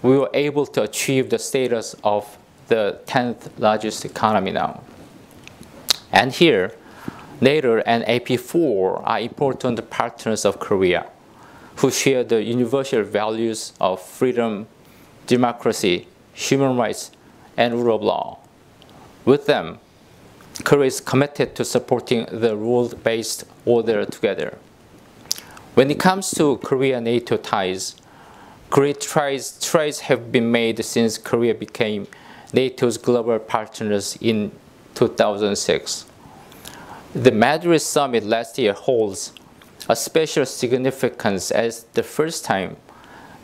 [0.02, 2.36] we were able to achieve the status of
[2.68, 4.82] the 10th largest economy now.
[6.12, 6.74] And here,
[7.40, 11.06] NATO and AP4 are important partners of Korea
[11.76, 14.66] who share the universal values of freedom,
[15.26, 17.10] democracy, human rights,
[17.56, 18.38] and rule of law.
[19.24, 19.78] With them,
[20.62, 24.58] Korea is committed to supporting the rule-based order together.
[25.74, 27.96] When it comes to Korea-NATO ties,
[28.70, 32.06] great strides, strides have been made since Korea became
[32.52, 34.52] NATO's global partners in
[34.94, 36.06] 2006.
[37.14, 39.32] The Madrid summit last year holds
[39.88, 42.76] a special significance as the first time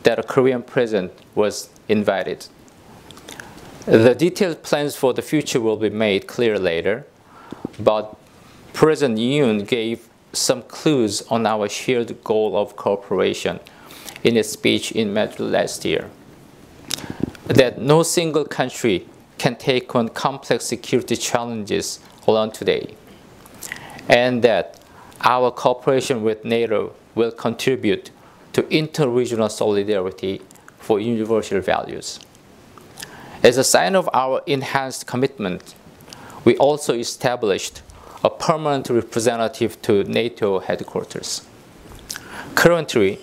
[0.03, 2.47] that a Korean president was invited.
[3.85, 7.05] The detailed plans for the future will be made clear later,
[7.79, 8.17] but
[8.73, 13.61] President Yoon gave some clues on our shared goal of cooperation
[14.21, 16.09] in his speech in Madrid last year
[17.45, 19.07] that no single country
[19.37, 22.95] can take on complex security challenges alone today,
[24.07, 24.79] and that
[25.21, 28.11] our cooperation with NATO will contribute
[28.53, 30.41] to interregional solidarity
[30.77, 32.19] for universal values.
[33.43, 35.75] As a sign of our enhanced commitment,
[36.43, 37.81] we also established
[38.23, 41.47] a permanent representative to NATO headquarters.
[42.55, 43.19] Currently,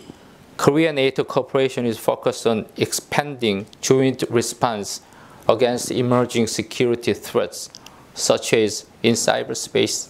[0.57, 5.03] Korea-NATO cooperation is focused on expanding joint response
[5.49, 7.71] against emerging security threats,
[8.15, 10.09] such as in cyberspace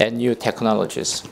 [0.00, 1.22] and new technologies.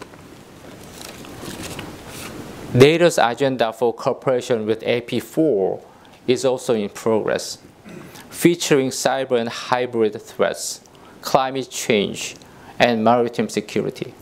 [2.74, 5.82] NATO's agenda for cooperation with AP4
[6.26, 7.58] is also in progress,
[8.30, 10.80] featuring cyber and hybrid threats,
[11.20, 12.34] climate change,
[12.78, 14.14] and maritime security.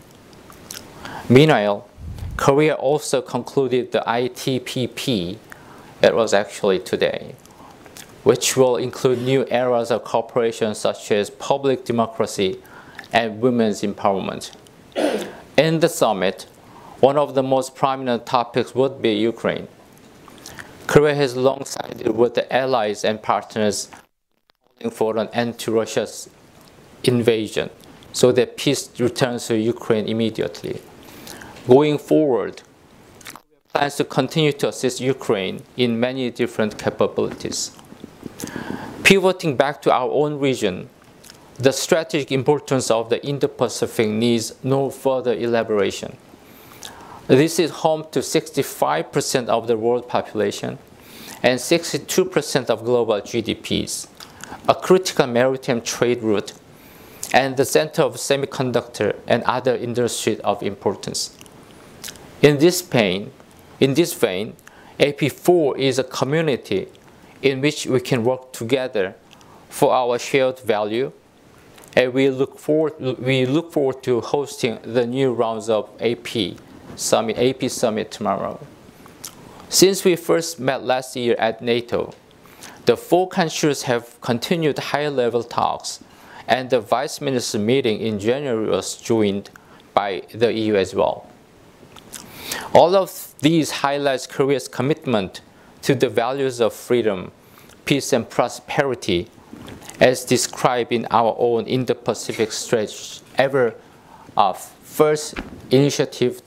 [1.29, 1.87] Meanwhile,
[2.35, 5.37] Korea also concluded the ITPP,
[6.01, 7.35] it was actually today,
[8.23, 12.59] which will include new areas of cooperation such as public democracy
[13.11, 14.51] and women's empowerment.
[15.57, 16.47] In the summit,
[16.99, 19.67] one of the most prominent topics would be Ukraine.
[20.87, 23.89] Korea has long sided with the allies and partners
[24.91, 26.29] for an end to Russia's
[27.03, 27.69] invasion
[28.13, 30.81] so that peace returns to Ukraine immediately.
[31.67, 32.61] Going forward,
[33.73, 37.71] plans to continue to assist Ukraine in many different capabilities.
[39.03, 40.89] Pivoting back to our own region,
[41.61, 46.17] the strategic importance of the Indo-Pacific needs no further elaboration.
[47.27, 50.79] This is home to 65% of the world population
[51.43, 54.07] and 62% of global GDPs,
[54.67, 56.53] a critical maritime trade route,
[57.31, 61.37] and the center of semiconductor and other industries of importance.
[62.41, 63.31] In this vein,
[63.79, 64.55] in this vein,
[64.99, 66.87] AP4 is a community
[67.43, 69.13] in which we can work together
[69.69, 71.11] for our shared value,
[71.95, 76.57] and we look forward we look forward to hosting the new rounds of AP
[76.95, 78.59] Summit AP Summit tomorrow.
[79.69, 82.13] Since we first met last year at NATO,
[82.85, 86.03] the four countries have continued high-level talks,
[86.47, 89.49] and the Vice Minister meeting in January was joined
[89.93, 91.27] by the EU as well.
[92.73, 95.41] All of these highlights Korea's commitment
[95.83, 97.31] to the values of freedom,
[97.85, 99.29] peace, and prosperity
[100.01, 103.75] as described in our own Indo-Pacific strategy, ever
[104.35, 105.35] uh, first
[105.69, 106.41] initiative,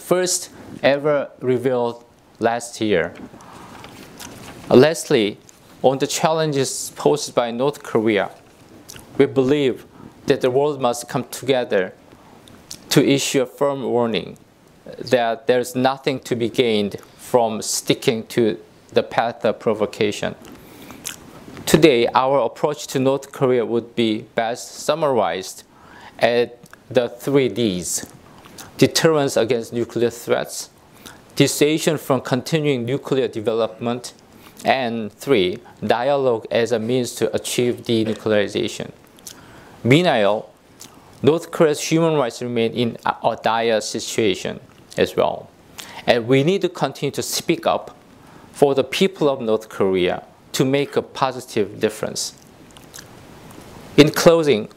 [0.00, 0.50] first
[0.82, 2.02] ever revealed
[2.40, 3.12] last year.
[4.70, 5.38] Lastly,
[5.82, 8.30] on the challenges posed by North Korea,
[9.18, 9.84] we believe
[10.26, 11.92] that the world must come together
[12.88, 14.38] to issue a firm warning
[14.98, 18.58] that there's nothing to be gained from sticking to
[18.94, 20.34] the path of provocation.
[21.68, 25.64] Today, our approach to North Korea would be best summarized
[26.18, 26.58] at
[26.88, 28.06] the three Ds
[28.78, 30.70] deterrence against nuclear threats,
[31.36, 34.14] dissuasion from continuing nuclear development,
[34.64, 38.90] and three, dialogue as a means to achieve denuclearization.
[39.84, 40.48] Meanwhile,
[41.22, 44.58] North Korea's human rights remain in a dire situation
[44.96, 45.50] as well.
[46.06, 47.94] And we need to continue to speak up
[48.52, 50.24] for the people of North Korea
[50.58, 52.34] to make a positive difference.
[53.96, 54.68] In closing,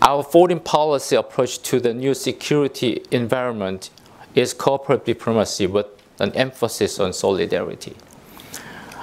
[0.00, 3.90] our foreign policy approach to the new security environment
[4.36, 5.86] is corporate diplomacy with
[6.20, 7.96] an emphasis on solidarity.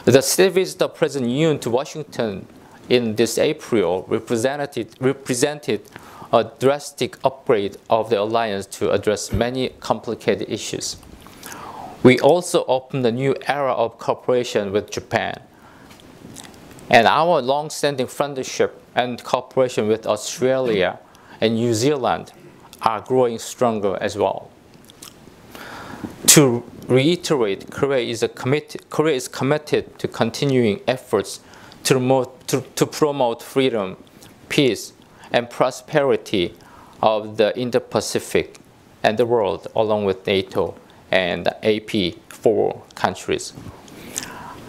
[0.05, 2.47] The state visit of President Yoon to Washington
[2.87, 5.81] in this April represented, represented
[6.31, 10.95] a drastic upgrade of the alliance to address many complicated issues.
[12.03, 15.41] We also opened a new era of cooperation with Japan.
[16.89, 20.99] And our long-standing friendship and cooperation with Australia
[21.39, 22.33] and New Zealand
[22.81, 24.49] are growing stronger as well.
[26.27, 31.41] To reiterate, Korea is, committed, Korea is committed to continuing efforts
[31.83, 33.97] to promote, to, to promote freedom,
[34.49, 34.93] peace,
[35.31, 36.55] and prosperity
[37.01, 38.57] of the Indo-Pacific
[39.03, 40.75] and the world, along with NATO
[41.11, 43.53] and AP four countries.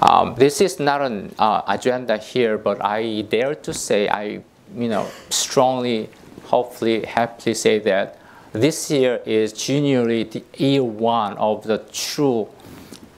[0.02, 4.42] Um, this is not an uh, agenda here, but I dare to say, I
[4.76, 6.08] you know, strongly,
[6.44, 8.18] hopefully, happily say that
[8.52, 12.48] this year is genuinely the year one of the true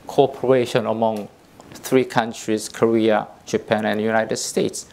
[0.06, 1.28] cooperation among
[1.72, 4.86] three countries, Korea, Japan, and United States.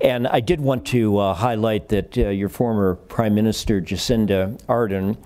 [0.00, 5.16] And I did want to uh, highlight that uh, your former Prime Minister, Jacinda Ardern,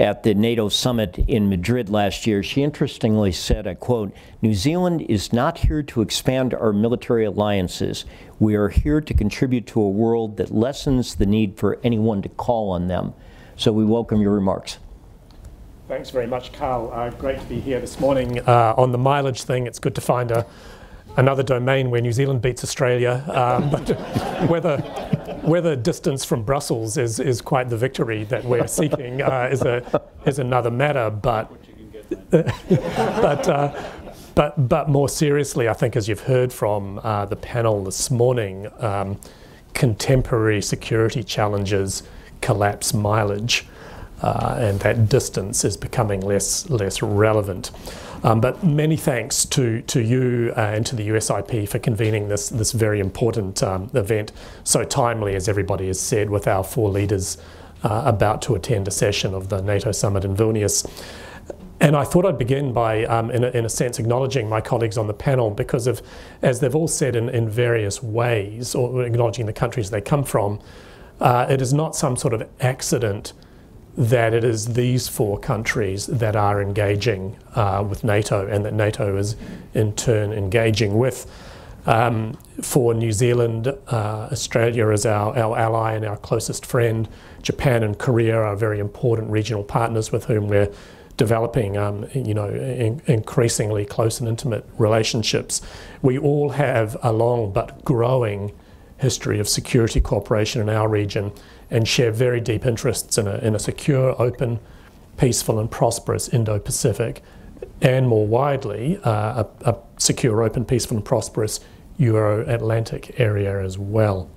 [0.00, 5.02] at the NATO summit in Madrid last year, she interestingly said, I quote, New Zealand
[5.02, 8.06] is not here to expand our military alliances.
[8.38, 12.30] We are here to contribute to a world that lessens the need for anyone to
[12.30, 13.12] call on them.
[13.56, 14.78] So we welcome your remarks.
[15.86, 16.90] Thanks very much, Karl.
[16.94, 18.38] Uh, great to be here this morning.
[18.48, 20.46] Uh, on the mileage thing, it's good to find a,
[21.16, 23.24] another domain where New Zealand beats Australia.
[23.28, 23.88] Um, but
[24.48, 24.78] whether
[25.42, 30.02] whether distance from Brussels is, is quite the victory that we're seeking uh, is a
[30.26, 31.10] is another matter.
[31.10, 31.50] But
[32.30, 33.48] but.
[33.48, 33.82] Uh,
[34.32, 38.68] but, but more seriously, I think, as you've heard from uh, the panel this morning,
[38.78, 39.20] um,
[39.74, 42.04] contemporary security challenges
[42.40, 43.66] collapse mileage.
[44.22, 47.70] uh, and that distance is becoming less less relevant.
[48.22, 52.50] Um, but many thanks to, to you uh, and to the USIP for convening this,
[52.50, 57.38] this very important um, event so timely, as everybody has said, with our four leaders
[57.82, 60.86] uh, about to attend a session of the NATO summit in Vilnius.
[61.80, 64.98] And I thought I'd begin by, um, in, a, in, a, sense, acknowledging my colleagues
[64.98, 66.02] on the panel because of,
[66.42, 70.60] as they've all said in, in various ways, or acknowledging the countries they come from,
[71.20, 73.32] uh, it is not some sort of accident
[73.96, 79.16] that it is these four countries that are engaging uh, with NATO and that NATO
[79.16, 79.36] is
[79.74, 81.30] in turn engaging with.
[81.86, 87.08] Um, for New Zealand, uh, Australia is our, our ally and our closest friend.
[87.42, 90.70] Japan and Korea are very important regional partners with whom we're
[91.16, 95.62] developing, um, you know, in, increasingly close and intimate relationships.
[96.02, 98.52] We all have a long but growing
[98.98, 101.32] history of security cooperation in our region
[101.70, 104.58] and share very deep interests in a, in a secure, open,
[105.16, 107.22] peaceful, and prosperous Indo Pacific,
[107.80, 111.60] and more widely, uh, a, a secure, open, peaceful, and prosperous
[111.98, 114.28] Euro Atlantic area as well.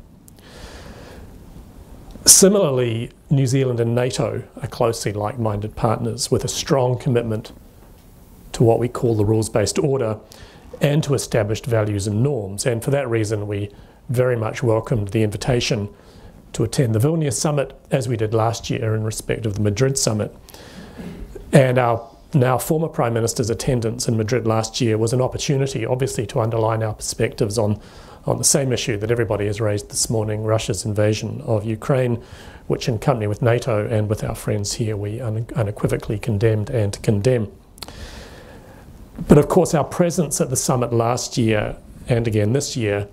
[2.25, 7.51] Similarly, New Zealand and NATO are closely like minded partners with a strong commitment
[8.53, 10.19] to what we call the rules based order
[10.81, 12.65] and to established values and norms.
[12.65, 13.71] And for that reason, we
[14.09, 15.89] very much welcomed the invitation
[16.53, 19.97] to attend the Vilnius summit, as we did last year in respect of the Madrid
[19.97, 20.35] summit.
[21.51, 26.25] And our now former Prime Minister's attendance in Madrid last year was an opportunity, obviously,
[26.27, 27.79] to underline our perspectives on,
[28.25, 32.23] on the same issue that everybody has raised this morning Russia's invasion of Ukraine,
[32.67, 37.51] which, in company with NATO and with our friends here, we unequivocally condemned and condemn.
[39.27, 41.77] But of course, our presence at the summit last year
[42.07, 43.07] and again this year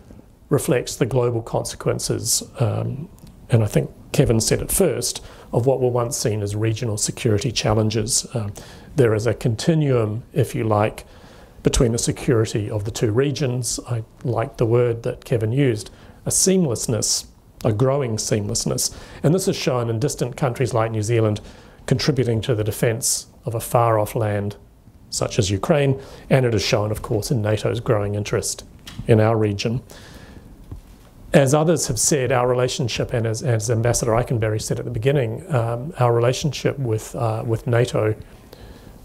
[0.49, 3.09] reflects the global consequences um,
[3.51, 5.23] and I think Kevin said it first,
[5.53, 8.27] of what were once seen as regional security challenges.
[8.35, 8.53] Um,
[8.97, 11.05] there is a continuum, if you like,
[11.63, 13.81] between the security of the two regions.
[13.89, 15.91] I like the word that Kevin used,
[16.25, 17.27] a seamlessness,
[17.65, 18.97] a growing seamlessness.
[19.23, 21.41] And this is shown in distant countries like New Zealand
[21.87, 24.57] contributing to the defence of a far off land
[25.11, 28.65] such as Ukraine, and it is shown, of course, in NATO's growing interest
[29.09, 29.83] in our region
[31.33, 35.45] as others have said, our relationship, and as, as Ambassador Eikenberry said at the beginning,
[35.55, 38.17] um, our relationship with, uh, with NATO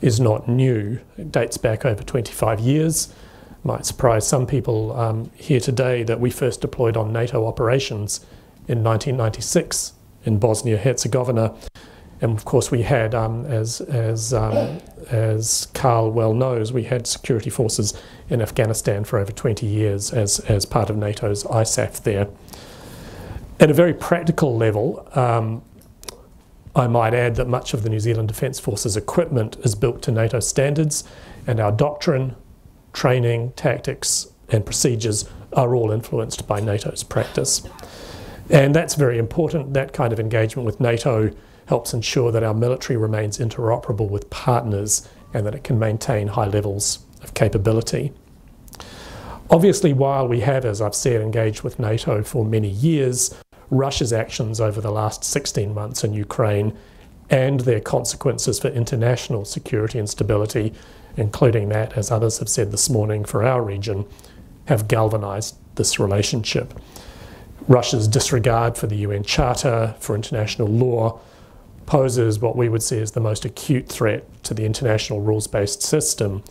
[0.01, 0.99] is not new.
[1.17, 3.13] It dates back over 25 years.
[3.63, 8.19] Might surprise some people um, here today that we first deployed on NATO operations
[8.67, 11.55] in 1996 in Bosnia Herzegovina
[12.21, 17.07] and of course, we had, um, as, as, um, as Karl well knows, we had
[17.07, 17.93] security forces
[18.29, 22.27] in Afghanistan for over 20 years as, as part of NATO's ISAF there.
[23.59, 25.61] At a very practical level, um,
[26.75, 30.11] I might add that much of the New Zealand Defence Forces equipment is built to
[30.11, 31.03] NATO standards,
[31.47, 32.35] and our doctrine,
[32.93, 37.67] training, tactics, and procedures are all influenced by NATO's practice.
[38.49, 41.31] And that's very important, that kind of engagement with NATO
[41.67, 46.47] helps ensure that our military remains interoperable with partners and that it can maintain high
[46.47, 48.13] levels of capability.
[49.49, 53.35] Obviously, while we have, as I've said, engaged with NATO for many years,
[53.69, 56.75] Russia's actions over the last 16 months in Ukraine
[57.29, 60.73] and their consequences for international security and stability,
[61.17, 64.05] including that, as others have said this morning, for our region,
[64.65, 66.73] have galvanized this relationship.
[67.67, 71.19] Russia's disregard for the UN Charter, for international law,
[71.85, 75.81] poses what we would see as the most acute threat to the international rules based
[75.81, 76.43] system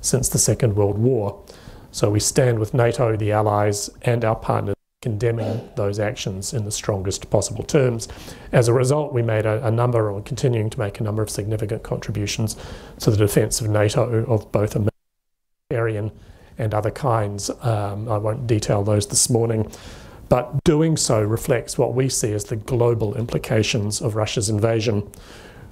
[0.00, 1.42] since the Second World War.
[1.90, 6.72] So we stand with NATO, the Allies, and our partners condemning those actions in the
[6.72, 8.08] strongest possible terms.
[8.50, 11.30] As a result, we made a, a number, or continuing to make a number of
[11.30, 12.56] significant contributions
[13.00, 14.88] to the defence of NATO of both a
[15.70, 16.10] military
[16.58, 17.50] and other kinds.
[17.60, 19.70] Um, I won't detail those this morning.
[20.28, 25.10] But doing so reflects what we see as the global implications of Russia's invasion,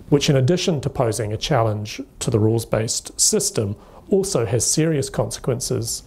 [0.08, 3.76] which, in addition to posing a challenge to the rules based system,
[4.10, 6.04] also has serious consequences,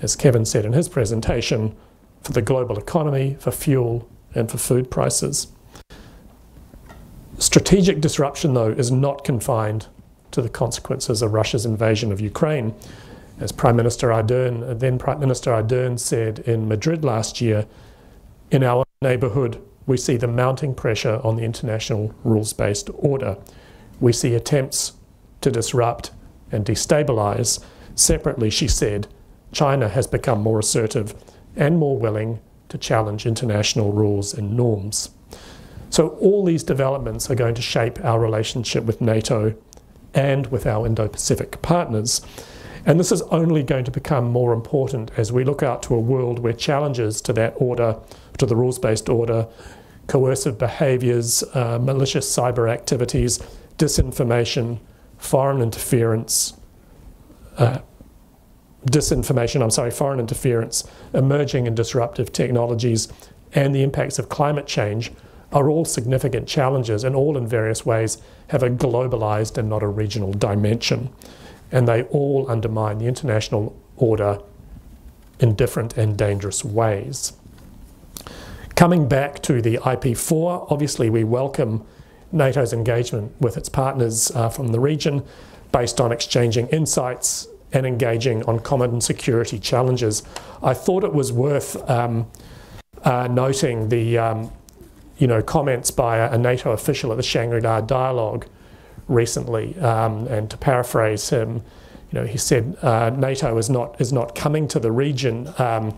[0.00, 1.74] as Kevin said in his presentation,
[2.22, 5.48] for the global economy, for fuel, and for food prices.
[7.38, 9.86] Strategic disruption, though, is not confined
[10.30, 12.74] to the consequences of Russia's invasion of Ukraine.
[13.40, 17.66] As Prime Minister Ardern, then Prime Minister Ardern said in Madrid last year,
[18.50, 23.36] in our neighbourhood, we see the mounting pressure on the international rules based order.
[24.00, 24.92] We see attempts
[25.40, 26.12] to disrupt
[26.50, 27.64] and destabilise.
[27.94, 29.08] Separately, she said,
[29.52, 31.14] China has become more assertive
[31.56, 35.10] and more willing to challenge international rules and norms.
[35.90, 39.54] So, all these developments are going to shape our relationship with NATO
[40.14, 42.22] and with our Indo Pacific partners.
[42.84, 46.00] And this is only going to become more important as we look out to a
[46.00, 47.96] world where challenges to that order,
[48.38, 49.46] to the rules based order,
[50.08, 53.38] coercive behaviours, uh, malicious cyber activities,
[53.78, 54.80] disinformation,
[55.16, 56.54] foreign interference,
[57.56, 57.78] uh,
[58.86, 60.82] disinformation, I'm sorry, foreign interference,
[61.14, 63.06] emerging and disruptive technologies,
[63.54, 65.12] and the impacts of climate change
[65.52, 68.18] are all significant challenges and all in various ways
[68.48, 71.10] have a globalized and not a regional dimension
[71.72, 74.38] and they all undermine the international order
[75.40, 77.32] in different and dangerous ways.
[78.76, 81.84] Coming back to the IP4, obviously we welcome
[82.30, 85.24] NATO's engagement with its partners uh, from the region
[85.72, 90.22] based on exchanging insights and engaging on common security challenges.
[90.62, 92.30] I thought it was worth um,
[93.02, 94.52] uh, noting the um,
[95.18, 98.46] you know, comments by a, a NATO official at the Shangri-La Dialogue
[99.08, 101.62] recently, um, and to paraphrase him,
[102.10, 105.96] you know, he said uh, NATO is not is not coming to the region, um,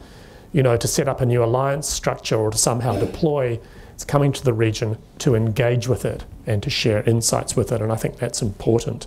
[0.53, 3.59] you know, to set up a new alliance structure or to somehow deploy.
[3.95, 7.81] It's coming to the region to engage with it and to share insights with it,
[7.81, 9.07] and I think that's important.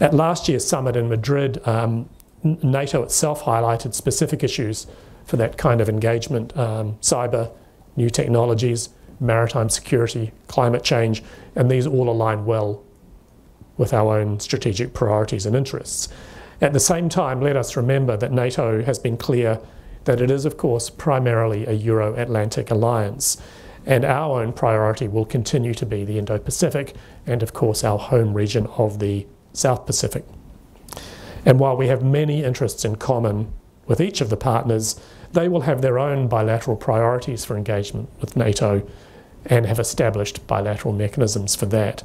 [0.00, 2.08] At last year's summit in Madrid, um,
[2.42, 4.86] NATO itself highlighted specific issues
[5.24, 7.50] for that kind of engagement: um, cyber,
[7.96, 11.22] new technologies, maritime security, climate change,
[11.56, 12.83] and these all align well
[13.76, 16.08] with our own strategic priorities and interests.
[16.60, 19.60] At the same time, let us remember that NATO has been clear
[20.04, 23.36] that it is, of course, primarily a Euro Atlantic alliance,
[23.86, 26.94] and our own priority will continue to be the Indo Pacific
[27.26, 30.24] and, of course, our home region of the South Pacific.
[31.44, 33.52] And while we have many interests in common
[33.86, 34.98] with each of the partners,
[35.32, 38.86] they will have their own bilateral priorities for engagement with NATO
[39.46, 42.02] and have established bilateral mechanisms for that.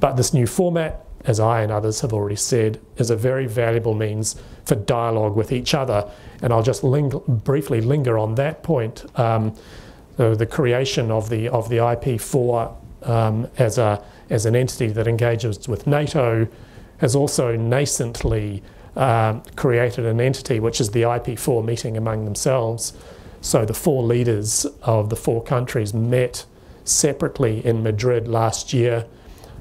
[0.00, 3.94] But this new format as I and others have already said, is a very valuable
[3.94, 6.08] means for dialogue with each other.
[6.42, 9.04] And I'll just ling- briefly linger on that point.
[9.18, 9.54] Um,
[10.16, 15.06] the, the, creation of the of the IP4 um, as a as an entity that
[15.06, 16.48] engages with NATO
[16.98, 18.62] has also nascently
[18.96, 22.92] um, created an entity which is the IP4 meeting among themselves.
[23.40, 26.44] So the four leaders of the four countries met
[26.84, 29.06] separately in Madrid last year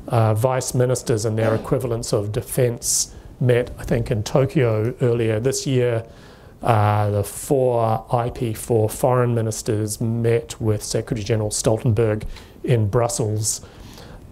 [0.07, 5.67] uh, vice ministers and their equivalents of defence met, I think, in Tokyo earlier this
[5.67, 6.05] year.
[6.61, 12.23] Uh, the four IP4 foreign ministers met with Secretary General Stoltenberg
[12.63, 13.61] in Brussels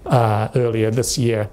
[0.05, 1.49] uh, earlier this year.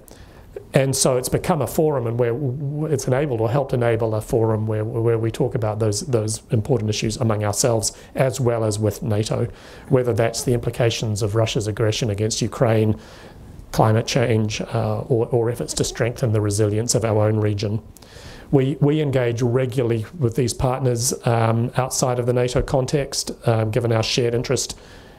[0.75, 4.67] And so it's become a forum and where it's enabled or helped enable a forum
[4.67, 9.03] where, where we talk about those, those important issues among ourselves as well as with
[9.03, 9.49] NATO,
[9.91, 12.99] whether that's the implications of Russia's aggression against Ukraine,
[13.73, 17.83] climate change uh, or, or, efforts to strengthen the resilience of our own region.
[18.51, 23.91] We, we engage regularly with these partners um, outside of the NATO context, um, given
[23.91, 24.79] our shared interest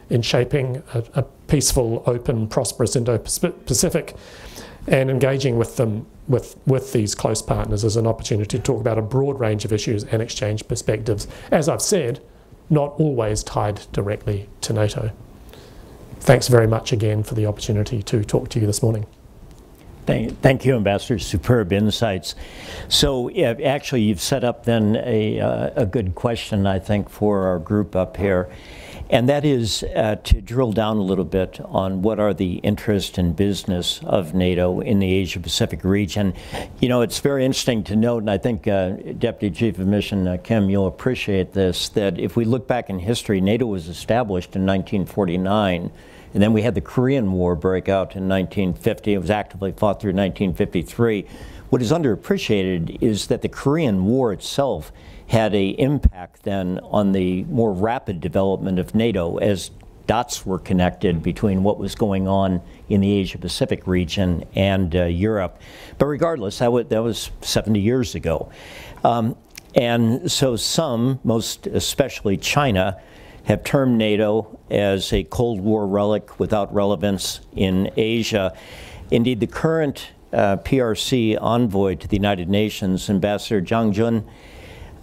[0.10, 4.16] in shaping a, a peaceful, open, prosperous Indo Pacific.
[4.86, 8.99] And engaging with them, with, with these close partners, is an opportunity to talk about
[8.99, 11.26] a broad range of issues and exchange perspectives.
[11.51, 12.22] As I've said,
[12.70, 15.12] not always tied directly to NATO
[16.24, 19.05] thanks very much again for the opportunity to talk to you this morning.
[20.05, 21.19] Thank, thank you, Ambassador.
[21.19, 22.36] Superb insights.
[22.89, 27.47] So, yeah, actually, you've set up then a, uh, a good question, I think, for
[27.47, 28.49] our group up here.
[29.09, 33.17] And that is uh, to drill down a little bit on what are the interests
[33.17, 36.34] and business of NATO in the Asia Pacific region.
[36.80, 40.28] You know, it's very interesting to note, and I think uh, Deputy Chief of Mission
[40.28, 44.55] uh, Kim, you'll appreciate this, that if we look back in history, NATO was established
[44.55, 45.91] in 1949
[46.34, 49.14] and then we had the Korean War break out in 1950.
[49.14, 51.26] It was actively fought through 1953.
[51.70, 54.92] What is underappreciated is that the Korean War itself
[55.28, 59.72] had a impact then on the more rapid development of NATO as
[60.06, 65.06] dots were connected between what was going on in the Asia Pacific region and uh,
[65.06, 65.62] Europe.
[65.98, 68.52] But regardless, that, w- that was 70 years ago.
[69.04, 69.38] Um,
[69.76, 73.02] and so some, most especially China,
[73.46, 78.56] have termed NATO as a Cold War relic without relevance in Asia.
[79.12, 84.26] Indeed, the current uh, PRC envoy to the United Nations, Ambassador Zhang Jun,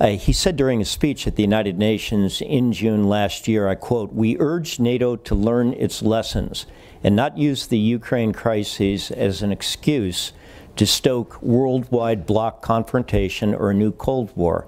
[0.01, 3.74] uh, he said during a speech at the United Nations in June last year, I
[3.74, 6.64] quote, We urge NATO to learn its lessons
[7.05, 10.32] and not use the Ukraine crisis as an excuse
[10.76, 14.66] to stoke worldwide bloc confrontation or a new Cold War.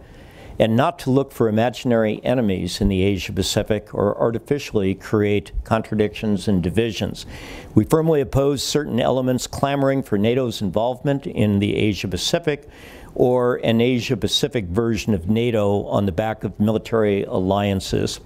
[0.62, 6.46] And not to look for imaginary enemies in the Asia Pacific or artificially create contradictions
[6.46, 7.26] and divisions.
[7.74, 12.68] We firmly oppose certain elements clamoring for NATO's involvement in the Asia Pacific
[13.16, 18.20] or an Asia Pacific version of NATO on the back of military alliances.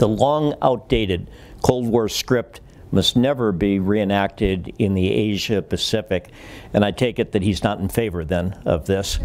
[0.00, 1.30] The long outdated
[1.62, 2.60] Cold War script
[2.90, 6.28] must never be reenacted in the Asia Pacific.
[6.72, 9.18] And I take it that he's not in favor then of this.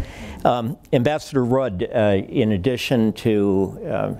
[0.44, 4.14] Um, Ambassador Rudd, uh, in addition to uh,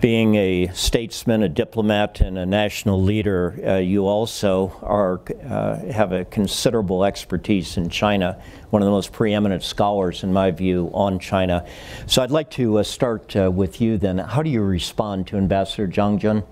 [0.00, 6.12] being a statesman, a diplomat, and a national leader, uh, you also are, uh, have
[6.12, 11.18] a considerable expertise in China, one of the most preeminent scholars, in my view, on
[11.18, 11.66] China.
[12.06, 14.18] So I'd like to uh, start uh, with you then.
[14.18, 16.44] How do you respond to Ambassador Zhang Jun?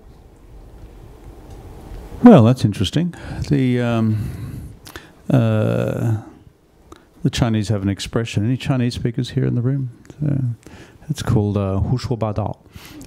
[2.25, 3.13] Well, that's interesting.
[3.49, 4.71] The um,
[5.29, 6.23] uh,
[7.21, 8.43] the Chinese have an expression.
[8.43, 9.91] Any Chinese speakers here in the room?
[10.25, 10.69] Uh,
[11.07, 12.57] it's called uh, Badao,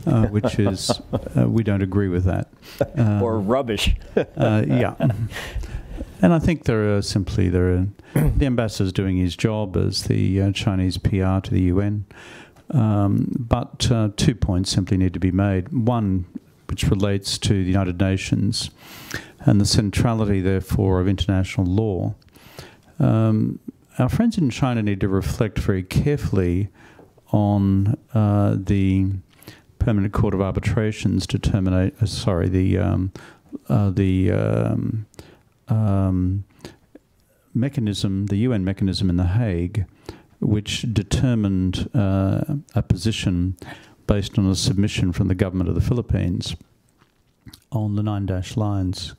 [0.06, 0.92] uh, which is
[1.36, 2.46] uh, we don't agree with that.
[3.20, 3.96] Or rubbish.
[4.16, 4.94] uh, yeah.
[6.22, 10.42] And I think there are simply there are the ambassador's doing his job as the
[10.42, 12.06] uh, Chinese PR to the UN.
[12.70, 15.70] Um, but uh, two points simply need to be made.
[15.72, 16.26] One,
[16.68, 18.70] which relates to the United Nations
[19.40, 22.14] and the centrality, therefore, of international law.
[22.98, 23.60] Um,
[23.98, 26.68] our friends in China need to reflect very carefully
[27.32, 29.06] on uh, the
[29.78, 32.00] Permanent Court of Arbitration's determinate.
[32.00, 33.12] Uh, sorry, the um,
[33.68, 35.06] uh, the um,
[35.68, 36.44] um,
[37.54, 39.86] mechanism, the UN mechanism in The Hague,
[40.40, 42.44] which determined uh,
[42.74, 43.56] a position
[44.08, 46.56] based on a submission from the government of the Philippines
[47.70, 49.14] on the nine dash lines,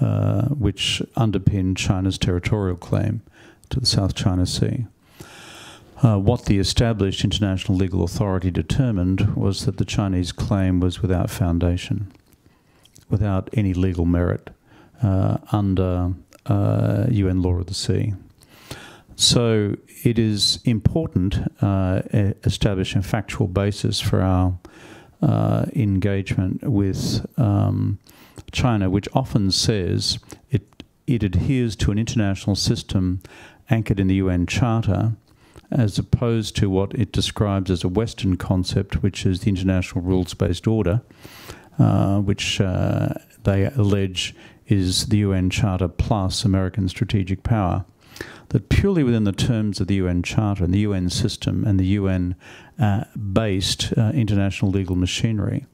[0.00, 3.22] uh, which underpin China's territorial claim
[3.70, 4.84] to the South China Sea.
[6.02, 11.30] Uh, what the established international legal authority determined was that the Chinese claim was without
[11.30, 12.12] foundation,
[13.08, 14.50] without any legal merit
[15.00, 16.12] uh, under
[16.46, 18.14] uh, UN law of the sea.
[19.16, 22.02] So it is important uh,
[22.44, 24.58] establishing a factual basis for our
[25.20, 27.98] uh, engagement with um,
[28.50, 30.18] China, which often says
[30.50, 30.62] it
[31.06, 33.22] it adheres to an international system
[33.70, 35.12] anchored in the UN Charter
[35.70, 40.34] as opposed to what it describes as a Western concept, which is the international rules
[40.34, 41.00] based order,
[41.78, 43.08] uh, which uh,
[43.44, 44.34] they allege
[44.66, 47.84] is the UN Charter plus American strategic power.
[48.52, 51.86] That purely within the terms of the UN Charter and the UN system and the
[51.86, 52.36] UN
[52.78, 55.66] uh, based uh, international legal machinery,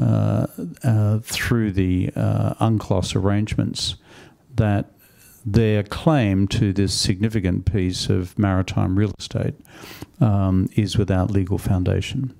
[0.00, 0.46] uh,
[0.82, 2.08] uh, through the
[2.60, 3.96] UNCLOS arrangements,
[4.54, 4.90] that
[5.44, 9.54] their claim to this significant piece of maritime real estate
[10.20, 12.34] um, is without legal foundation.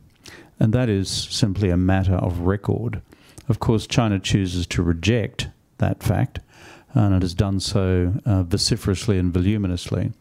[0.58, 3.00] And that is simply a matter of record.
[3.48, 6.40] Of course, China chooses to reject that fact,
[6.96, 10.12] and it has done so uh, vociferously and voluminously.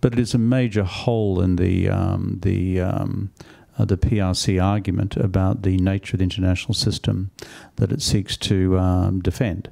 [0.00, 3.30] But it is a major hole in the um, the um,
[3.78, 7.30] uh, the PRC argument about the nature of the international system
[7.76, 9.70] that it seeks to um, defend.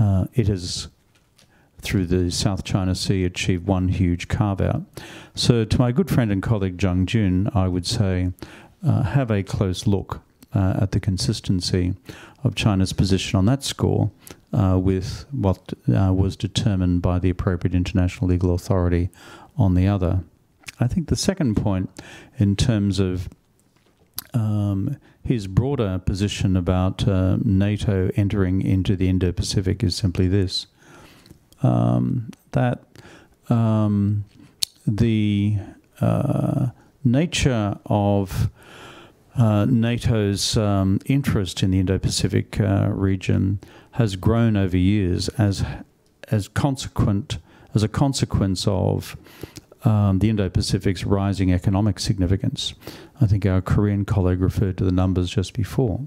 [0.00, 0.88] Uh, it has
[1.80, 4.82] through the South China Sea achieved one huge carve out.
[5.34, 8.32] So, to my good friend and colleague Zhang Jun, I would say
[8.86, 10.22] uh, have a close look
[10.54, 11.94] uh, at the consistency
[12.42, 14.10] of China's position on that score
[14.54, 19.10] uh, with what uh, was determined by the appropriate international legal authority
[19.56, 20.22] on the other.
[20.80, 21.90] I think the second point,
[22.38, 23.28] in terms of
[24.32, 30.66] um, his broader position about uh, NATO entering into the Indo Pacific, is simply this
[31.62, 32.84] um, that
[33.48, 34.24] um,
[34.86, 35.58] the
[36.00, 36.68] uh,
[37.04, 38.50] nature of
[39.36, 43.58] uh, NATO's um, interest in the Indo-Pacific uh, region
[43.94, 45.64] has grown over years as
[46.28, 47.38] as consequent
[47.74, 49.16] as a consequence of
[49.84, 52.74] um, the Indo-Pacific's rising economic significance.
[53.20, 56.00] I think our Korean colleague referred to the numbers just before.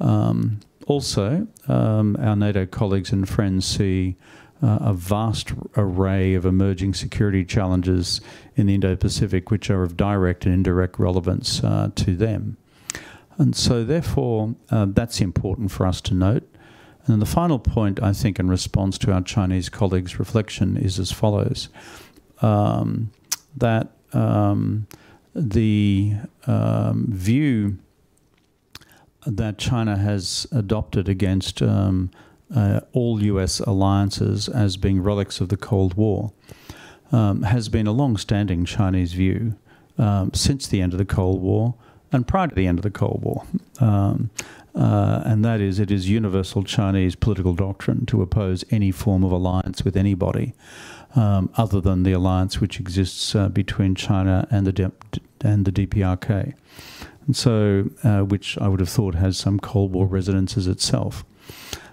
[0.00, 4.16] Um, also, um, our NATO colleagues and friends see
[4.62, 8.20] uh, a vast array of emerging security challenges
[8.56, 12.58] in the Indo Pacific, which are of direct and indirect relevance uh, to them.
[13.38, 16.48] And so, therefore, uh, that's important for us to note.
[17.08, 20.98] And then the final point, I think, in response to our Chinese colleagues' reflection, is
[20.98, 21.70] as follows
[22.42, 23.10] um,
[23.56, 24.86] that um,
[25.34, 27.78] the um, view
[29.26, 32.10] that China has adopted against um,
[32.54, 36.32] uh, all US alliances as being relics of the Cold War
[37.10, 39.56] um, has been a long standing Chinese view
[39.96, 41.74] um, since the end of the Cold War,
[42.12, 43.44] and prior to the end of the Cold War.
[43.80, 44.28] Um,
[44.78, 49.32] uh, and that is, it is universal Chinese political doctrine to oppose any form of
[49.32, 50.54] alliance with anybody
[51.16, 54.92] um, other than the alliance which exists uh, between China and the,
[55.40, 56.54] and the DPRK.
[57.26, 61.24] And so, uh, which I would have thought has some Cold War resonances itself.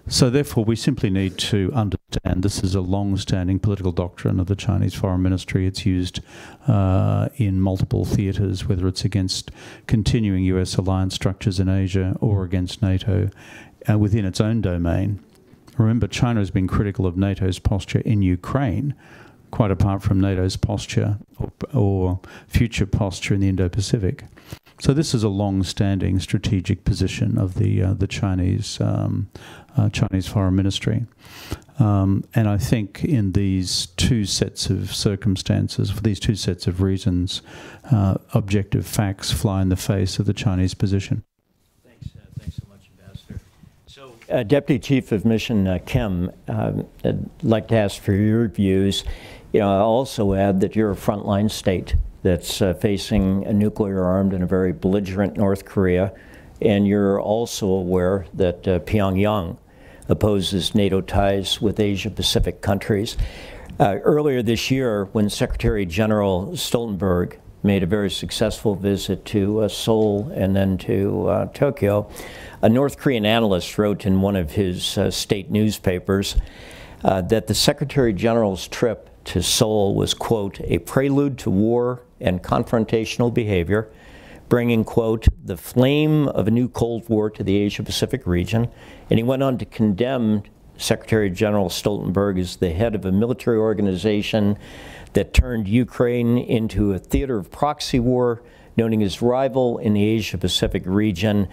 [0.08, 4.46] So, therefore, we simply need to understand this is a long standing political doctrine of
[4.46, 5.66] the Chinese Foreign Ministry.
[5.66, 6.20] It's used
[6.68, 9.50] uh, in multiple theatres, whether it's against
[9.88, 13.32] continuing US alliance structures in Asia or against NATO
[13.90, 15.24] uh, within its own domain.
[15.76, 18.94] Remember, China has been critical of NATO's posture in Ukraine,
[19.50, 24.24] quite apart from NATO's posture or, or future posture in the Indo Pacific.
[24.80, 29.30] So this is a long-standing strategic position of the uh, the Chinese um,
[29.78, 31.06] uh, Chinese Foreign Ministry,
[31.80, 36.82] um, and I think in these two sets of circumstances, for these two sets of
[36.82, 37.42] reasons,
[37.92, 41.24] uh, objective facts fly in the face of the Chinese position.
[41.86, 43.40] Thanks, uh, thanks so much, Ambassador.
[43.88, 48.50] So, uh, Deputy Chief of Mission uh, Kim, um, I'd like to ask for your
[48.50, 49.04] views.
[49.54, 51.96] You know, I also add that you're a frontline state
[52.26, 56.12] that's uh, facing a nuclear armed and a very belligerent North Korea.
[56.60, 59.58] And you're also aware that uh, Pyongyang
[60.10, 63.16] opposes NATO ties with Asia Pacific countries.
[63.80, 69.68] Uh, earlier this year, when Secretary General Stoltenberg made a very successful visit to uh,
[69.68, 72.10] Seoul and then to uh, Tokyo,
[72.64, 76.38] a North Korean analyst wrote in one of his uh, state newspapers
[77.04, 83.34] that the Secretary General's trip to Seoul was, quote, a prelude to war and confrontational
[83.34, 83.90] behavior,
[84.48, 88.70] bringing, quote, the flame of a new Cold War to the Asia Pacific region.
[89.10, 90.44] And he went on to condemn
[90.78, 94.58] Secretary General Stoltenberg as the head of a military organization
[95.14, 98.44] that turned Ukraine into a theater of proxy war,
[98.78, 101.48] noting his rival in the Asia Pacific region,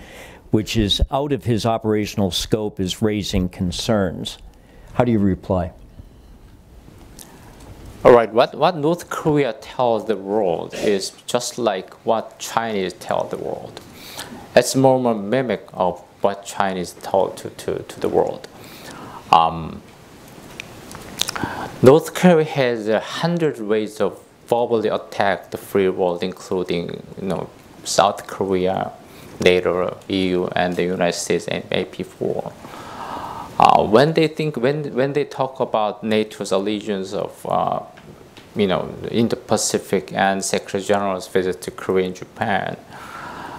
[0.51, 4.39] which is out of his operational scope, is raising concerns.
[4.95, 5.73] How do you reply?
[8.05, 13.23] All right, what, what North Korea tells the world is just like what Chinese tell
[13.29, 13.81] the world.
[14.57, 18.49] It's more of a mimic of what Chinese tell to, to, to the world.
[19.31, 19.83] Um,
[21.81, 27.51] North Korea has a hundred ways of verbally attack the free world, including you know
[27.85, 28.91] South Korea,
[29.41, 32.53] NATO, EU, and the United States and AP4.
[33.59, 37.81] Uh, when they think when when they talk about NATO's allegiance of uh,
[38.55, 42.77] you know, Indo-Pacific and Secretary General's visit to Korea and Japan.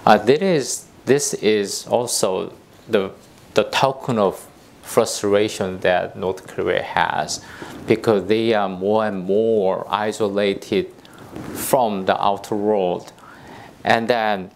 [0.06, 2.52] Uh, this is this is also
[2.88, 3.10] the
[3.54, 4.46] the token of
[4.82, 7.44] frustration that North Korea has
[7.86, 10.92] because they are more and more isolated
[11.54, 13.12] from the outer world,
[13.82, 14.50] and then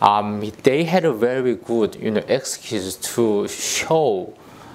[0.00, 4.32] um, they had a very good you know excuse to show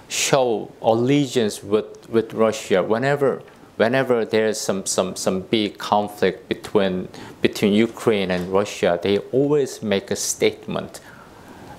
[0.09, 3.41] show allegiance with with Russia whenever
[3.83, 7.09] whenever there's some, some, some big conflict between,
[7.41, 11.01] between Ukraine and Russia, they always make a statement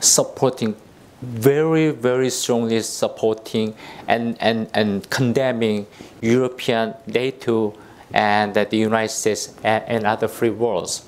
[0.00, 0.76] supporting,
[1.22, 3.74] very, very strongly supporting
[4.06, 5.86] and, and, and condemning
[6.20, 7.74] European NATO
[8.12, 11.06] and the United States and, and other free worlds.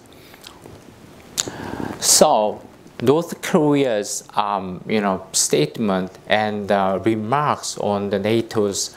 [2.01, 2.62] So
[3.03, 8.97] North Korea's um, you know, statement and uh, remarks on the NATO's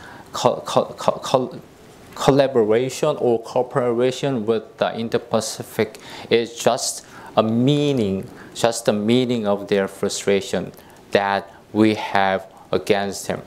[2.20, 5.97] collaboration or cooperation with the Indo-Pacific
[6.30, 7.05] is just
[7.38, 10.72] a meaning, just a meaning of their frustration
[11.11, 13.39] that we have against him.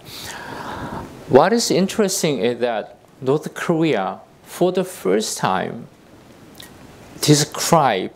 [1.29, 5.87] What is interesting is that North Korea, for the first time,
[7.20, 8.14] described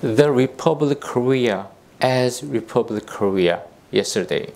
[0.00, 1.66] the Republic Korea
[2.00, 4.52] as Republic Korea yesterday.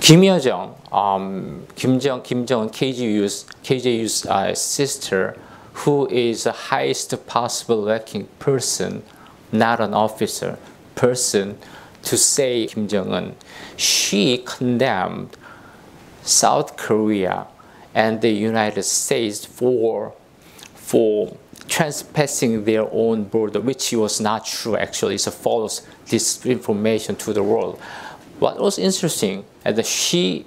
[0.00, 5.36] Kim Yo Jong, um, Kim Jong Kim Jong KJU's KJU's uh, sister,
[5.72, 9.02] who is the highest possible ranking person,
[9.52, 10.58] not an officer,
[10.94, 11.58] person,
[12.02, 13.36] to say Kim Jong Un.
[13.76, 15.36] She condemned
[16.22, 17.46] South Korea
[17.94, 20.14] and the United States for
[20.74, 21.36] for
[21.68, 24.76] trespassing their own border, which was not true.
[24.76, 27.78] Actually, it's a false disinformation to the world.
[28.38, 30.46] What was interesting is that she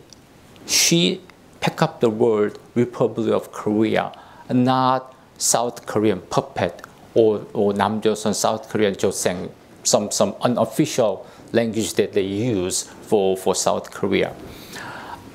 [0.66, 1.22] she
[1.60, 4.12] picked up the word Republic of Korea,
[4.50, 6.82] not South Korean puppet
[7.14, 9.52] or, or Namjoseon South Korean Joseng,
[9.84, 14.36] some, some unofficial language that they use for, for South Korea.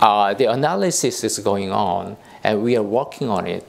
[0.00, 3.66] Uh, the analysis is going on and we are working on it.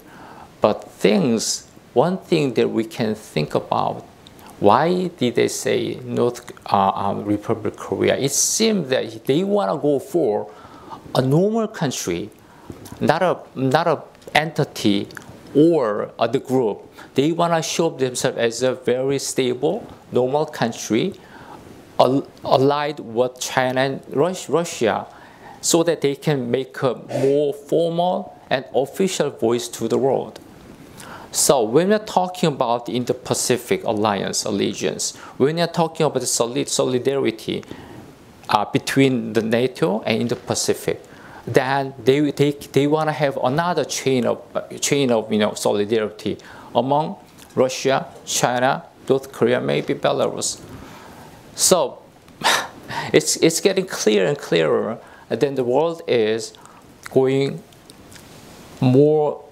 [0.61, 4.05] But things, one thing that we can think about
[4.59, 8.17] why did they say North uh, um, Republic Korea?
[8.17, 10.51] It seems that they want to go for
[11.15, 12.29] a normal country,
[12.99, 14.03] not a not a
[14.33, 15.07] entity
[15.55, 16.83] or the group.
[17.15, 21.13] They want to show themselves as a very stable, normal country,
[21.97, 25.07] allied with China and Russia,
[25.61, 30.39] so that they can make a more formal and official voice to the world.
[31.31, 36.69] So when we're talking about the Indo-Pacific Alliance allegiance, when we're talking about the solid
[36.69, 37.63] solidarity
[38.49, 41.03] uh, between the NATO and Indo-Pacific,
[41.45, 45.53] then they, they, they want to have another chain of, uh, chain of you know,
[45.53, 46.37] solidarity
[46.75, 47.15] among
[47.55, 50.61] Russia, China, North Korea, maybe Belarus.
[51.55, 51.99] So
[53.13, 56.53] it's, it's getting clearer and clearer that the world is
[57.09, 57.63] going
[58.81, 59.43] more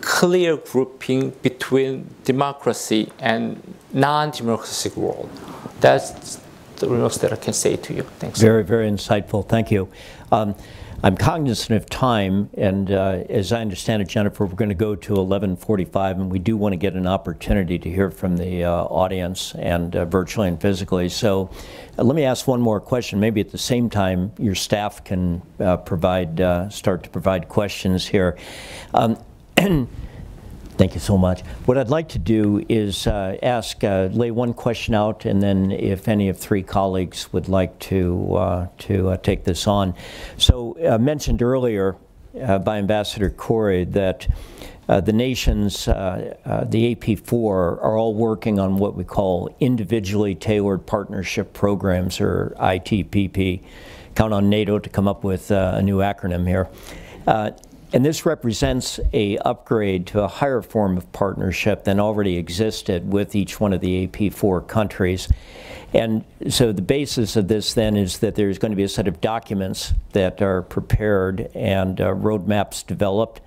[0.00, 5.30] clear grouping between democracy and non-democratic world.
[5.80, 6.40] That's
[6.76, 8.02] the remarks that I can say to you.
[8.18, 8.40] Thanks.
[8.40, 9.48] Very, very insightful.
[9.48, 9.88] Thank you.
[10.32, 10.54] Um,
[11.04, 14.96] I'm cognizant of time, and uh, as I understand it, Jennifer, we're going to go
[14.96, 18.70] to 11:45, and we do want to get an opportunity to hear from the uh,
[18.70, 21.10] audience and uh, virtually and physically.
[21.10, 21.50] So,
[21.98, 23.20] uh, let me ask one more question.
[23.20, 28.06] Maybe at the same time, your staff can uh, provide uh, start to provide questions
[28.06, 28.38] here.
[28.94, 29.18] Um,
[30.76, 31.42] Thank you so much.
[31.66, 35.70] What I'd like to do is uh, ask, uh, lay one question out, and then
[35.70, 39.94] if any of three colleagues would like to uh, to uh, take this on.
[40.36, 41.94] So, uh, mentioned earlier
[42.42, 44.26] uh, by Ambassador Corry that
[44.86, 52.20] the nations, the AP4, are all working on what we call individually tailored partnership programs,
[52.20, 53.62] or ITPP.
[54.14, 56.68] Count on NATO to come up with a new acronym here.
[57.94, 63.36] And this represents a upgrade to a higher form of partnership than already existed with
[63.36, 65.28] each one of the AP4 countries.
[65.92, 69.06] And so the basis of this then is that there's going to be a set
[69.06, 73.40] of documents that are prepared and uh, roadmaps developed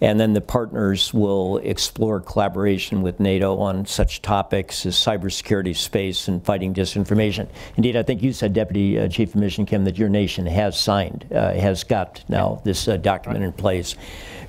[0.00, 6.28] and then the partners will explore collaboration with NATO on such topics as cybersecurity, space,
[6.28, 7.48] and fighting disinformation.
[7.76, 10.78] Indeed, I think you said, Deputy uh, Chief of Mission Kim, that your nation has
[10.78, 13.96] signed, uh, has got now this uh, document in place.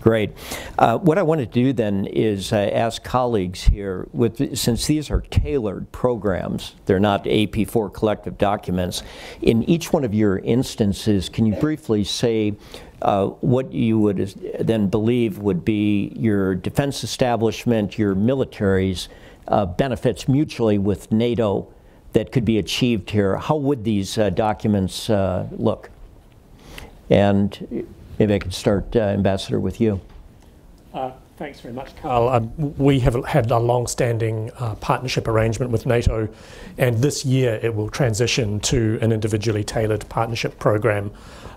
[0.06, 0.34] Great.
[0.78, 5.10] Uh, what I want to do then is uh, ask colleagues here, with, since these
[5.10, 9.02] are tailored programs, they're not AP4 collective documents,
[9.42, 12.54] in each one of your instances, can you briefly say
[13.02, 14.18] uh, what you would
[14.60, 19.10] then believe would be your defense establishment, your military's
[19.48, 21.68] uh, benefits mutually with NATO
[22.14, 23.38] that could be achieved here.
[23.38, 25.90] How would these uh, documents uh, look?
[27.10, 27.88] And
[28.18, 30.00] maybe I could start, uh, Ambassador, with you.
[31.38, 32.30] Thanks very much, Karl.
[32.30, 36.30] Um, we have had a long standing uh, partnership arrangement with NATO,
[36.78, 41.12] and this year it will transition to an individually tailored partnership program.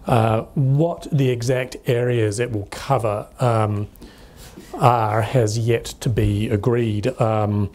[0.06, 3.86] Uh, what the exact areas it will cover um,
[4.74, 7.06] are has yet to be agreed.
[7.20, 7.70] Um,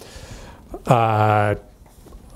[0.88, 1.56] uh,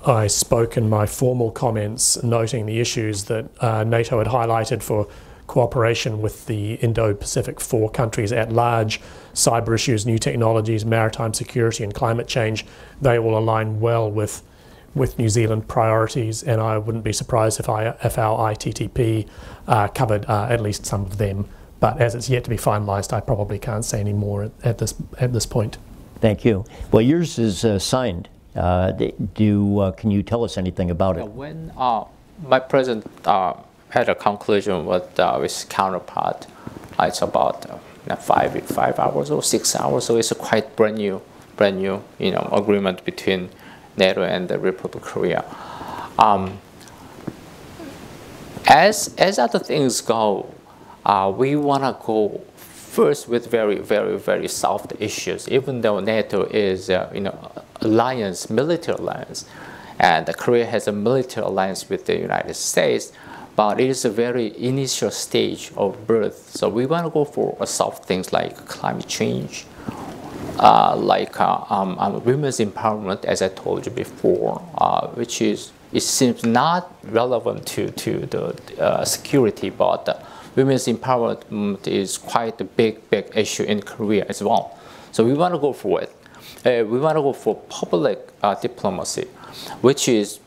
[0.06, 5.08] I spoke in my formal comments noting the issues that uh, NATO had highlighted for
[5.48, 9.00] cooperation with the Indo Pacific four countries at large,
[9.34, 12.64] cyber issues, new technologies, maritime security, and climate change,
[13.02, 14.42] they all align well with.
[14.94, 19.28] With New Zealand priorities, and I wouldn't be surprised if, I, if our ITTP
[19.68, 21.46] uh, covered uh, at least some of them.
[21.78, 24.78] But as it's yet to be finalised, I probably can't say any more at, at,
[24.78, 25.76] this at this point.
[26.20, 26.64] Thank you.
[26.90, 28.28] Well, yours is uh, signed.
[28.56, 28.92] Uh,
[29.34, 31.28] do uh, can you tell us anything about it?
[31.28, 32.04] When uh,
[32.42, 33.06] my president
[33.90, 36.46] had a conclusion with uh, his counterpart.
[36.98, 40.96] Uh, it's about uh, five five hours or six hours, so it's a quite brand
[40.96, 41.20] new
[41.56, 43.50] brand new you know agreement between
[43.96, 45.44] NATO and the Republic of Korea.
[46.18, 46.58] Um,
[48.66, 50.52] as as other things go,
[51.06, 55.48] uh, we want to go first with very very very soft issues.
[55.48, 59.46] Even though NATO is uh, you know alliance military alliance,
[59.98, 63.12] and Korea has a military alliance with the United States
[63.58, 66.50] but it is a very initial stage of birth.
[66.56, 69.66] So we want to go for soft things like climate change,
[70.60, 75.72] uh, like uh, um, um, women's empowerment, as I told you before, uh, which is
[75.92, 78.44] it seems not relevant to to the
[78.80, 80.14] uh, security, but uh,
[80.54, 84.78] women's empowerment is quite a big big issue in Korea as well.
[85.10, 86.12] So we want to go for it.
[86.64, 88.18] Uh, we want to go for public
[88.62, 89.26] diplomacy,
[89.80, 90.38] which is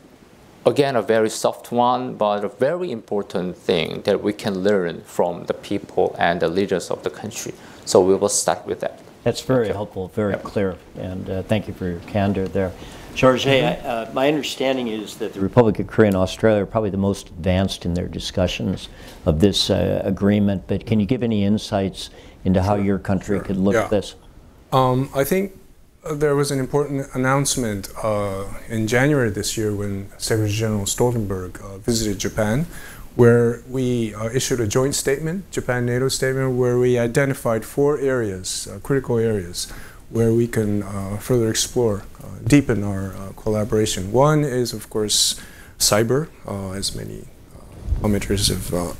[0.64, 5.44] again, a very soft one, but a very important thing that we can learn from
[5.46, 7.52] the people and the leaders of the country.
[7.84, 9.00] So we will start with that.
[9.24, 12.72] That's very helpful, very clear, and uh, thank you for your candor there.
[13.14, 13.86] Chargé, Mm-hmm.
[13.86, 17.28] uh, my understanding is that the Republic of Korea and Australia are probably the most
[17.28, 18.88] advanced in their discussions
[19.26, 22.10] of this uh, agreement, but can you give any insights
[22.44, 23.84] into how your country could look Yeah.
[23.84, 24.14] at this?
[24.72, 25.52] Um, I think
[26.10, 31.78] there was an important announcement uh, in January this year when Secretary General Stoltenberg uh,
[31.78, 32.66] visited Japan,
[33.14, 38.66] where we uh, issued a joint statement, Japan NATO statement, where we identified four areas,
[38.66, 39.70] uh, critical areas,
[40.10, 44.12] where we can uh, further explore, uh, deepen our collaboration.
[44.12, 45.40] One is, of course,
[45.78, 46.28] cyber,
[46.74, 47.28] as many
[48.00, 48.96] commenters have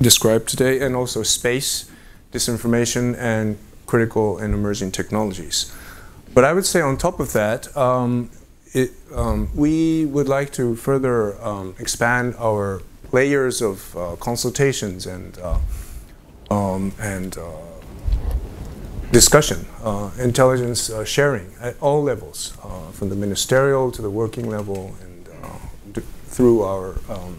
[0.00, 1.90] described today, and also space,
[2.32, 5.72] disinformation, and critical and emerging technologies.
[6.38, 8.30] But I would say on top of that, um,
[8.72, 15.36] it, um, we would like to further um, expand our layers of uh, consultations and
[15.40, 15.58] uh,
[16.48, 17.42] um, and uh,
[19.10, 24.48] discussion, uh, intelligence uh, sharing at all levels, uh, from the ministerial to the working
[24.48, 27.36] level, and through our um,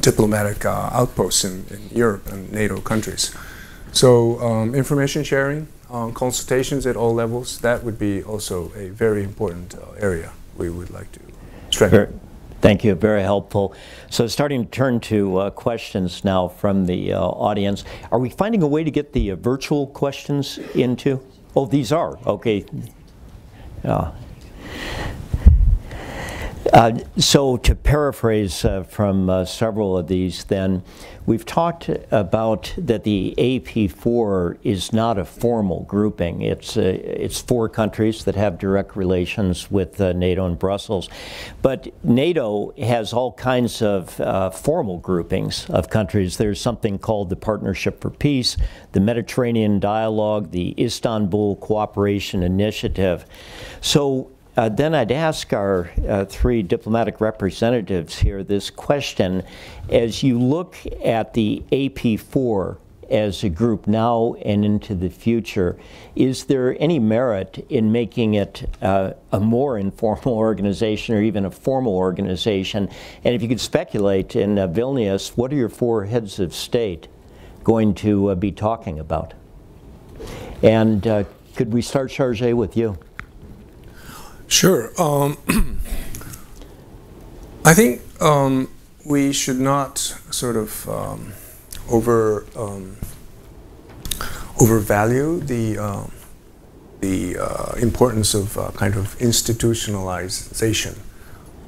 [0.00, 3.34] diplomatic outposts in, in Europe and NATO countries.
[3.90, 9.22] So um, information sharing, um, consultations at all levels, that would be also a very
[9.22, 11.20] important uh, area we would like to
[11.70, 12.20] strengthen.
[12.60, 13.74] Thank you, very helpful.
[14.10, 17.84] So starting to turn to uh, questions now from the uh, audience.
[18.12, 21.20] Are we finding a way to get the uh, virtual questions into?
[21.56, 22.66] Oh, these are, okay.
[23.82, 24.12] Yeah.
[26.72, 30.82] Uh, So to paraphrase uh, from uh, several of these, then,
[31.26, 36.42] we've talked about that the AP4 is not a formal grouping.
[36.42, 41.08] It's, uh, it's four countries that have direct relations with uh, NATO and Brussels.
[41.60, 46.36] But NATO has all kinds of uh, formal groupings of countries.
[46.36, 48.56] There's something called the Partnership for Peace,
[48.92, 53.24] the Mediterranean Dialogue, the Istanbul Cooperation Initiative.
[53.80, 54.30] So
[54.60, 59.42] uh, then I'd ask our uh, three diplomatic representatives here this question.
[59.88, 62.76] As you look at the AP4
[63.08, 65.78] as a group now and into the future,
[66.14, 71.50] is there any merit in making it uh, a more informal organization or even a
[71.50, 72.86] formal organization?
[73.24, 77.08] And if you could speculate in uh, Vilnius, what are your four heads of state
[77.64, 79.32] going to uh, be talking about?
[80.62, 81.24] And uh,
[81.56, 82.98] could we start, Chargé, with you?
[84.50, 84.90] Sure.
[85.00, 85.38] Um,
[87.64, 88.68] I think um,
[89.06, 91.32] we should not sort of um,
[91.88, 92.96] over um,
[94.60, 96.10] overvalue the um,
[97.00, 100.98] the uh, importance of uh, kind of institutionalization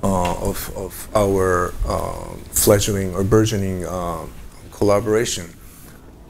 [0.02, 4.26] uh, of of our uh, fledgling or burgeoning uh,
[4.72, 5.54] collaboration.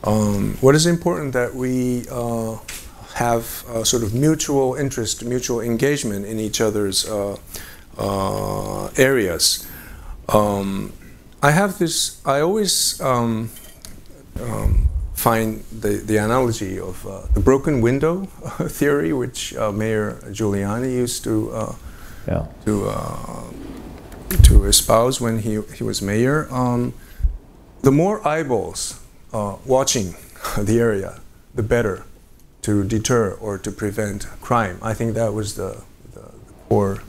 [0.05, 2.59] Um, what is important that we uh,
[3.15, 3.45] have
[3.85, 7.37] sort of mutual interest, mutual engagement in each other's uh,
[7.99, 9.67] uh, areas.
[10.29, 10.93] Um,
[11.43, 12.21] I have this.
[12.25, 13.51] I always um,
[14.41, 18.25] um, find the, the analogy of uh, the broken window
[18.69, 21.75] theory, which uh, Mayor Giuliani used to uh,
[22.29, 22.47] Yeah.
[22.65, 23.43] to uh,
[24.45, 26.47] to espouse when he he was mayor.
[26.51, 26.93] Um,
[27.83, 28.95] the more eyeballs
[29.33, 30.15] uh, watching
[30.59, 31.21] the area,
[31.55, 32.05] the better
[32.63, 34.79] to deter or to prevent crime.
[34.83, 35.83] I think that was the,
[36.15, 36.31] the,
[36.69, 37.03] core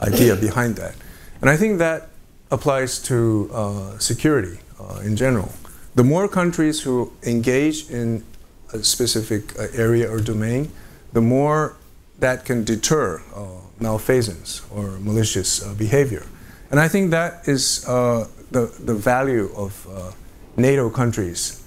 [0.00, 0.94] idea behind that.
[1.40, 2.08] And I think that
[2.50, 5.52] applies to uh, security uh, in general.
[5.94, 8.24] The more countries who engage in
[8.72, 10.70] a specific uh, area or domain,
[11.12, 11.76] the more
[12.20, 13.46] that can deter uh,
[13.80, 16.24] malfeasance or malicious uh, behavior.
[16.70, 20.14] And I think that is uh, the, the value of
[20.56, 21.59] NATO countries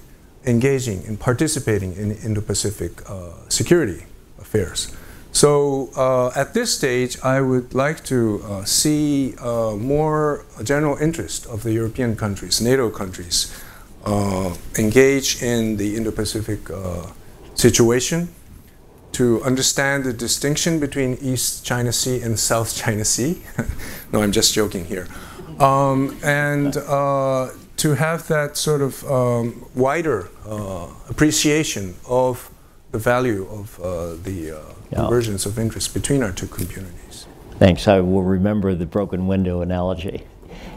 [0.46, 4.04] engaging and participating in Indo-Pacific uh, security
[4.38, 4.94] affairs.
[5.32, 11.46] So uh, at this stage, I would like to uh, see uh, more general interest
[11.46, 13.52] of the European countries, NATO countries,
[14.04, 17.06] uh, engage in the Indo-Pacific uh,
[17.54, 18.28] situation
[19.12, 23.42] to understand the distinction between East China Sea and South China Sea.
[24.12, 25.08] no, I'm just joking here.
[25.58, 26.76] Um, and
[27.76, 32.50] to have that sort of um, wider uh, appreciation of
[32.92, 34.60] the value of uh, the uh,
[34.90, 34.98] Yeah.
[35.00, 37.26] convergence of interest between our two communities.
[37.58, 37.88] Thanks.
[37.88, 40.24] I will remember the broken window analogy.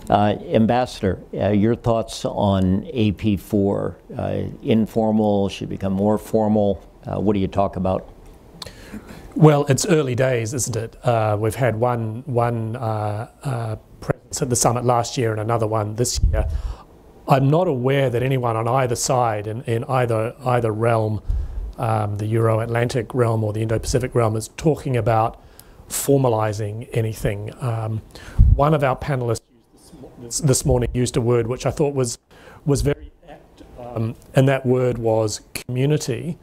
[0.10, 3.96] Uh, Ambassador, uh, your thoughts on AP4?
[4.18, 6.82] Uh, informal, should become more formal?
[7.06, 8.08] Uh, what do you talk about?
[9.36, 10.96] Well, it's early days, isn't it?
[11.06, 15.68] Uh, we've had one one uh, uh, presence at the summit last year and another
[15.68, 16.48] one this year.
[17.30, 21.22] I'm not aware that anyone on either side in, in either either realm
[21.78, 25.42] um, the Euro Atlantic realm or the Indo Pacific realm is talking about
[25.90, 27.54] formalizing anything.
[27.62, 28.02] Um,
[28.56, 29.42] one of our panelists
[30.42, 32.18] this, morning used a word which I thought was,
[32.66, 36.38] was very apt, um, and that word was community,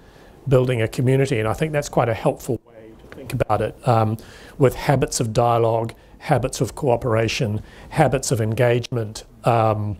[0.47, 1.39] building a community.
[1.41, 4.17] And I think that's quite a helpful way to think about it um,
[4.57, 9.25] with habits of dialogue, habits of cooperation, habits of engagement.
[9.45, 9.99] Um,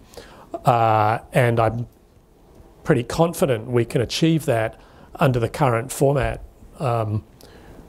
[0.65, 1.87] uh, and I'm
[2.85, 4.79] pretty confident we can achieve that
[5.17, 6.43] under the current format,
[6.79, 7.25] um,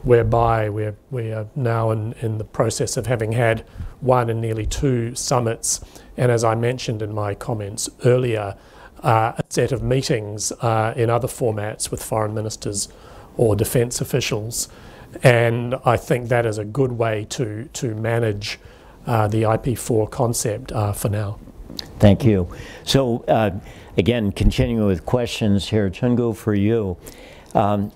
[0.04, 3.62] whereby we're, we are now in, in the process of having had
[4.00, 5.82] one and nearly two summits,
[6.16, 8.56] and as I mentioned in my comments earlier,
[9.04, 12.88] uh, a set of meetings uh, in other formats with foreign ministers
[13.38, 14.70] or defence officials.
[15.24, 18.60] And I think that is a good way to, to manage
[19.06, 21.40] uh, the IP4 concept uh, for now.
[22.00, 22.50] Thank you.
[22.84, 23.52] So, uh,
[23.98, 26.98] again, continuing with questions here, Choon-goo, for you.
[27.54, 27.92] Um,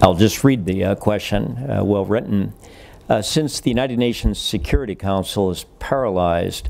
[0.00, 2.54] I'll just read the uh, question, uh, well written.
[3.08, 6.68] Uh, since the United Nations Security Council is paralyzed,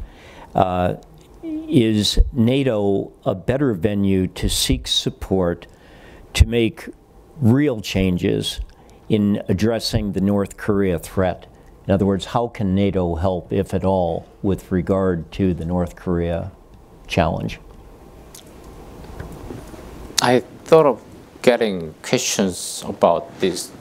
[0.55, 0.97] uh,
[1.43, 5.67] is NATO a better venue to seek support
[6.35, 6.89] to make
[7.41, 8.61] real changes
[9.09, 11.47] in addressing the North Korea threat?
[11.87, 15.97] In other words, how can NATO help, if at all, with regard to the North
[15.97, 16.53] Korea
[17.09, 17.59] challenge?
[20.21, 21.03] I thought of
[21.43, 23.73] getting questions about this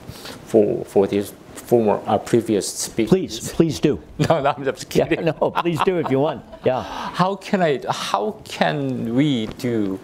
[0.46, 3.10] for for these former uh, previous speakers.
[3.10, 4.02] Please, please do.
[4.18, 5.24] no, no, I'm just kidding.
[5.24, 6.44] Yeah, no, please do if you want.
[6.64, 6.82] Yeah.
[7.20, 7.80] How can I?
[7.88, 10.00] How can we do?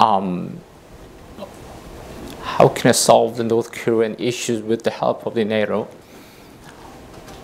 [0.00, 0.58] Um,
[2.42, 5.88] how can I solve the North Korean issues with the help of the NATO?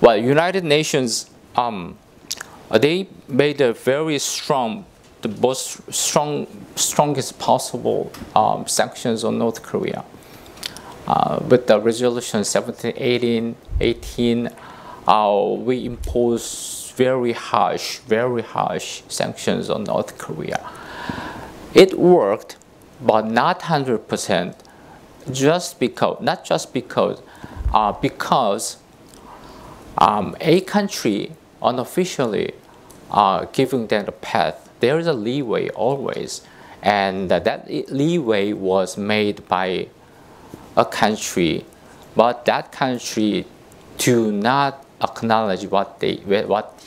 [0.01, 1.99] Well, United Nations, um,
[2.71, 4.87] they made a very strong,
[5.21, 10.03] the most strong, strongest possible um, sanctions on North Korea.
[11.07, 14.49] Uh, with the resolution 1718, 18,
[15.07, 20.67] uh, we impose very harsh, very harsh sanctions on North Korea.
[21.75, 22.57] It worked,
[23.03, 24.55] but not 100%,
[25.31, 27.21] just because, not just because,
[27.75, 28.79] uh, because
[30.01, 31.33] um, a country
[31.63, 32.55] unofficially
[33.11, 36.43] uh, giving them a path, there is a leeway always.
[36.83, 39.89] And that leeway was made by
[40.77, 41.67] a country,
[42.17, 43.47] but that country
[43.99, 46.83] do not acknowledge what they what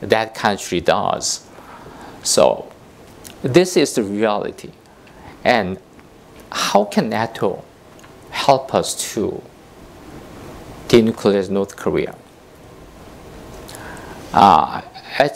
[0.00, 1.46] that country does.
[2.22, 2.72] So
[3.42, 4.70] this is the reality.
[5.44, 5.78] And
[6.50, 7.64] how can NATO
[8.30, 9.42] help us to
[10.88, 12.14] denuclearize North Korea?
[14.32, 14.80] Uh,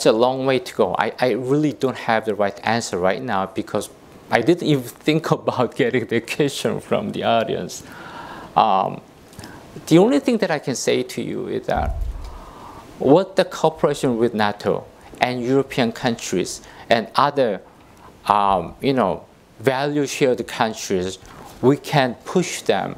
[0.05, 0.95] a long way to go.
[0.97, 3.89] I, I really don't have the right answer right now because
[4.31, 7.83] I didn't even think about getting the question from the audience.
[8.55, 9.01] Um,
[9.85, 11.91] the only thing that I can say to you is that
[12.97, 14.85] what the cooperation with NATO
[15.21, 17.61] and European countries and other,
[18.25, 19.25] um, you know,
[19.59, 21.19] value shared countries,
[21.61, 22.95] we can push them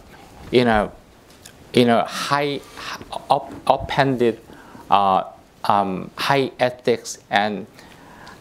[0.54, 0.92] in a,
[1.74, 2.62] in a high,
[3.30, 4.40] up, upended
[4.90, 5.24] uh,
[5.70, 7.68] um, high ethics and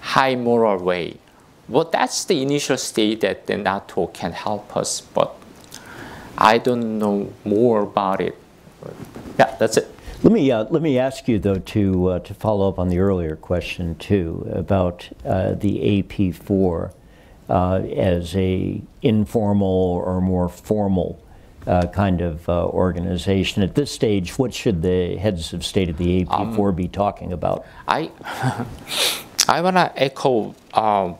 [0.00, 1.18] high moral way.
[1.68, 5.36] Well, that's the initial state that the NATO can help us, but
[6.38, 8.36] I don't know more about it.
[9.38, 9.94] Yeah, that's it.
[10.22, 12.98] Let me uh, let me ask you though to uh, to follow up on the
[12.98, 16.92] earlier question too about uh, the AP4
[17.48, 21.22] uh, as a informal or more formal
[21.68, 23.62] uh, kind of uh, organization.
[23.62, 27.32] At this stage, what should the heads of state of the AP4 um, be talking
[27.32, 27.66] about?
[27.86, 28.10] I,
[29.48, 31.16] I want to echo um,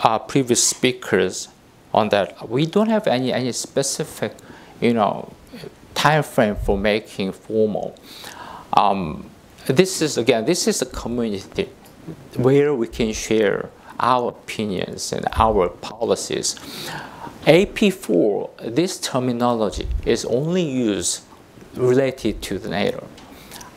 [0.00, 1.48] our previous speakers
[1.94, 2.48] on that.
[2.48, 4.34] We don't have any, any specific,
[4.80, 5.32] you know,
[5.94, 7.96] time frame for making formal.
[8.74, 9.30] Um,
[9.66, 11.70] this is, again, this is a community
[12.36, 16.56] where we can share our opinions and our policies.
[17.48, 21.22] AP4, this terminology is only used
[21.76, 23.08] related to the NATO.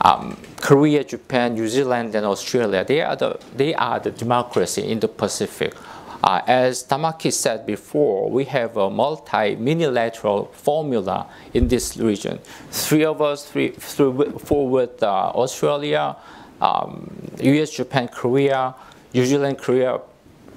[0.01, 4.99] Um, Korea, Japan, New Zealand, and Australia, they are the, they are the democracy in
[4.99, 5.73] the Pacific.
[6.21, 12.39] Uh, as Tamaki said before, we have a multi-minilateral formula in this region.
[12.71, 16.17] Three of us, three, three four with uh, Australia,
[16.59, 18.75] um, US, Japan, Korea,
[19.13, 20.01] New Zealand, Korea,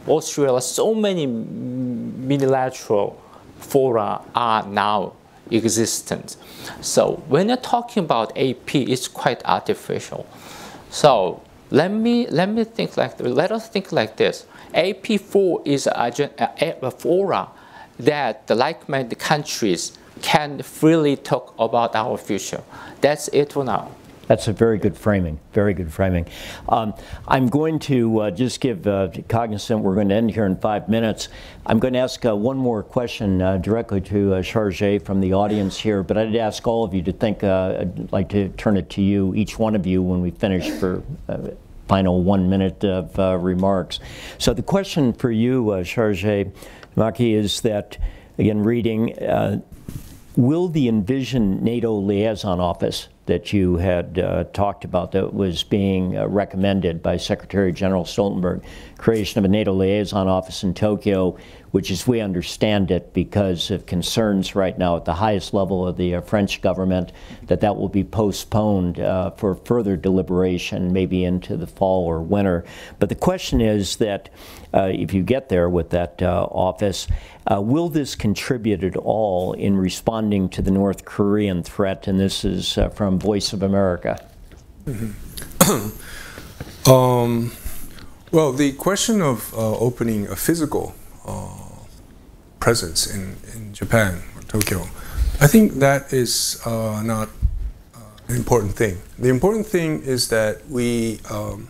[0.09, 3.21] Australia, so many unilateral
[3.59, 5.15] fora are now
[5.51, 6.37] existent.
[6.81, 10.27] So when you're talking about AP, it's quite artificial.
[10.91, 14.47] So let me let me think like let us think like this.
[14.75, 17.49] AP4 is a, a, a fora
[17.99, 22.63] that the like-minded countries can freely talk about our future.
[23.01, 23.91] That's it for now.
[24.27, 26.27] That's a very good framing, very good framing.
[26.69, 26.95] Um,
[27.29, 30.89] I'm going to uh, just give uh, cognizant, we're going to end here in five
[30.89, 31.29] minutes.
[31.67, 35.35] I'm going to ask uh, one more question uh, directly to uh, Chargé from the
[35.35, 38.77] audience here, but I'd ask all of you to think, uh, I'd like to turn
[38.77, 41.03] it to you, each one of you, when we finish for
[41.87, 44.01] final one minute of remarks.
[44.39, 46.51] So the question for you, uh, Chargé
[46.97, 47.99] Maki, is that,
[48.39, 49.15] again, reading,
[50.35, 56.17] will the envisioned NATO liaison office that you had uh, talked about that was being
[56.17, 58.63] uh, recommended by Secretary General Stoltenberg,
[58.99, 61.37] creation of a NATO liaison office in Tokyo,
[61.73, 65.97] which, as we understand it, because of concerns right now at the highest level of
[65.97, 67.11] the uh, French government,
[67.47, 72.65] that that will be postponed uh, for further deliberation, maybe into the fall or winter.
[72.99, 74.29] But the question is that
[74.73, 77.09] uh, if you get there with that uh, office,
[77.51, 82.07] uh, will this contribute at all in responding to the North Korean threat?
[82.07, 84.25] And this is uh, from Voice of America.
[84.87, 86.01] Mm-hmm.
[86.91, 87.53] um,
[88.35, 90.93] well, the question of opening a physical
[92.59, 94.81] presence in, in Japan or Tokyo,
[95.41, 97.29] I think that is uh, not
[97.95, 98.99] uh, an important thing.
[99.19, 101.69] The important thing is that we um,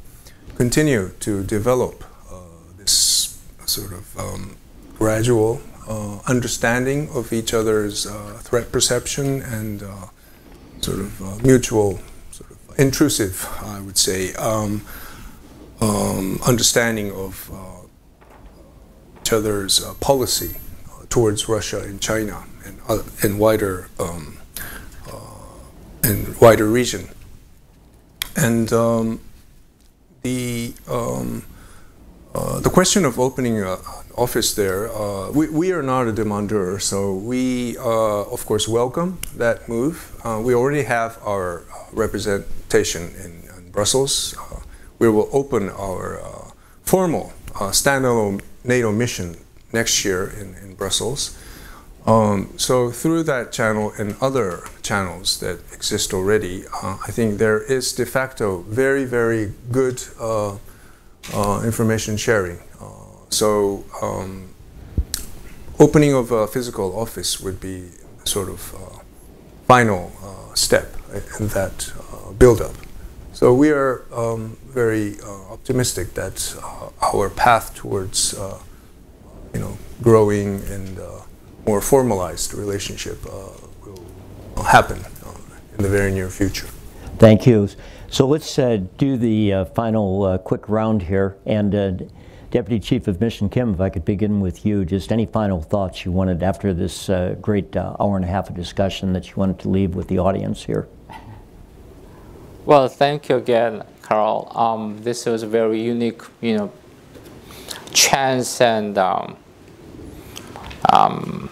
[0.57, 2.37] continue to develop uh,
[2.79, 4.57] this sort of um,
[4.97, 10.07] gradual uh, understanding of each other's uh, threat perception and uh,
[10.81, 12.01] sort of mutual,
[12.31, 14.83] sort of intrusive, I would say, um,
[15.85, 17.35] um understanding of
[19.21, 20.53] each other's policy
[21.09, 24.37] towards Russia and China and, uh, and wider um,
[25.11, 27.09] uh, and wider region.
[28.37, 29.21] And um,
[30.23, 31.45] the um,
[32.35, 33.79] uh, the question of opening an
[34.17, 39.19] office there, uh, we, we are not a demandeur, so we uh, of course welcome
[39.37, 39.97] that move.
[40.25, 41.63] Uh, we already have our
[41.93, 44.35] representation in, in Brussels.
[45.05, 46.21] We will open our
[46.83, 47.33] formal
[47.73, 49.37] standalone NATO mission
[49.73, 51.37] next year in, in Brussels.
[52.07, 57.63] Um, so through that channel and other channels that exist already, uh, I think there
[57.63, 60.57] is de facto very, very good uh,
[61.33, 62.59] uh, information sharing.
[62.81, 62.85] Uh,
[63.31, 64.49] so um,
[65.79, 67.89] opening of a physical office would be
[68.25, 69.03] sort of uh,
[69.67, 70.95] final uh, step
[71.39, 71.93] in that
[72.39, 72.75] build-up.
[73.35, 75.17] So we are um, very
[75.51, 76.57] optimistic that
[77.03, 78.35] our path towards
[79.55, 81.21] you know, growing and uh,
[81.67, 83.49] more formalized relationship uh,
[84.55, 85.31] will happen uh,
[85.79, 86.67] in the very near future.
[87.19, 87.69] Thank you.
[88.11, 91.37] So let's uh, do the uh, final uh, quick round here.
[91.47, 92.13] And
[92.51, 96.05] Deputy Chief of Mission Kim, if I could begin with you, just any final thoughts
[96.05, 97.09] you wanted after this
[97.41, 100.65] great hour and a half of discussion that you wanted to leave with the audience
[100.65, 100.89] here.
[102.67, 104.51] Well, thank you again, Karl.
[104.55, 106.73] Um, this was a very unique, you know,
[107.93, 109.37] chance and um,
[110.91, 111.51] um,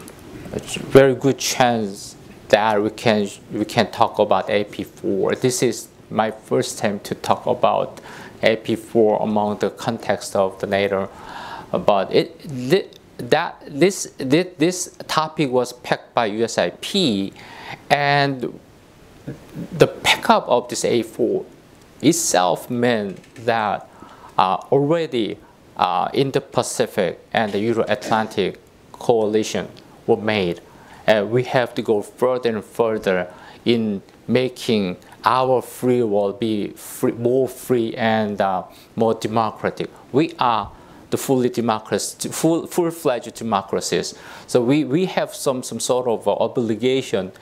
[0.89, 2.17] very good chance
[2.49, 5.39] that we can we can talk about AP4.
[5.39, 8.01] This is my first time to talk about
[8.43, 11.11] AP4 among the context of the NATO.
[11.73, 17.35] But it that this this topic was packed by USIP,
[17.91, 18.59] and
[19.73, 21.45] the pickup of this A4
[22.01, 23.89] itself meant that
[24.37, 25.39] uh, already
[25.77, 28.59] uh, in the Pacific and the Euro-Atlantic
[28.93, 29.69] coalition
[30.07, 30.61] were made.
[31.07, 33.33] And we have to go further and further
[33.65, 38.65] in making our free world be free, more free and uh,
[38.97, 39.91] more democratic.
[40.13, 40.73] We are
[41.11, 44.15] the fully democracy, full, full-fledged democracies.
[44.47, 47.33] So we, we have some, some sort of obligation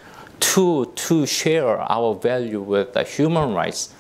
[0.41, 3.95] to, to share our value with the human rights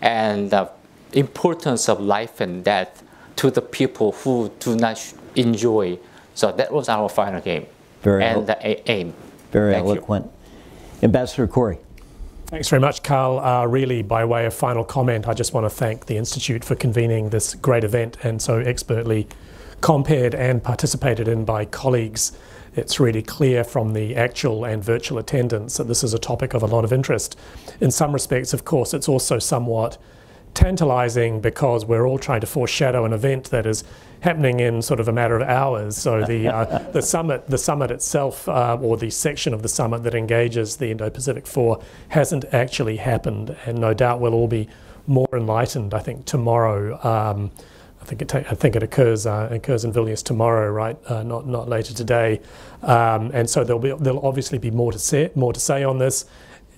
[0.00, 0.70] and the
[1.12, 3.02] importance of life and death
[3.36, 5.98] to the people who do not enjoy
[6.34, 7.66] so that was our final game
[8.02, 9.14] very and the aim.
[9.50, 10.26] Very Thank eloquent.
[10.26, 11.04] You.
[11.04, 11.78] Ambassador Corry.
[12.46, 13.38] Thanks very much, Karl.
[13.38, 16.74] Uh, really, by way of final comment, I just want to thank the Institute for
[16.74, 19.26] convening this great event and so expertly
[19.80, 22.32] compared and participated in by colleagues.
[22.74, 26.62] It's really clear from the actual and virtual attendance that this is a topic of
[26.62, 27.38] a lot of interest.
[27.80, 29.98] In some respects, of course, it's also somewhat
[30.54, 33.84] tantalizing because we're all trying to foreshadow an event that is
[34.20, 35.96] happening in sort of a matter of hours.
[35.96, 40.02] So the uh, the summit the summit itself, uh, or the section of the summit
[40.04, 44.68] that engages the Indo-Pacific Four, hasn't actually happened, and no doubt we'll all be
[45.06, 45.94] more enlightened.
[45.94, 46.98] I think tomorrow.
[47.04, 47.50] Um,
[48.02, 50.98] I think it, ta- I think it occurs uh, occurs in Vilnius tomorrow, right?
[51.06, 52.40] Uh, not not later today,
[52.82, 55.98] um, and so there'll be there'll obviously be more to say more to say on
[55.98, 56.24] this,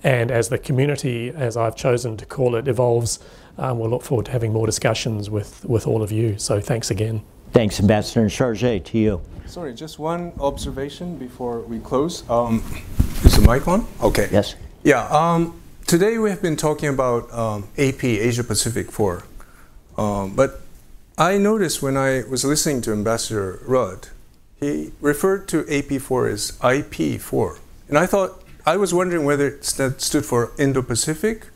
[0.03, 3.19] and as the community, as I've chosen to call it, evolves,
[3.57, 6.37] um, we'll look forward to having more discussions with with all of you.
[6.37, 7.23] So thanks again.
[7.53, 9.21] Thanks, Ambassador and Chargé, to you.
[9.47, 12.29] Sorry, just one observation before we close.
[12.29, 12.63] Um,
[13.23, 13.87] is the mic on?
[14.03, 14.27] Okay.
[14.31, 14.55] Yes.
[14.83, 15.07] Yeah.
[15.07, 19.23] Um, today we have been talking about um, AP Asia Pacific 4,
[19.97, 20.64] um, but
[21.17, 24.09] I noticed when I was listening to Ambassador Rudd,
[24.59, 30.01] he referred to AP4 as IP4, and I thought I was wondering whether it st-
[30.01, 31.47] stood for Indo-Pacific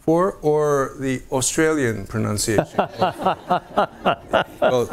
[0.00, 2.76] 4 or the Australian pronunciation.
[4.60, 4.86] well,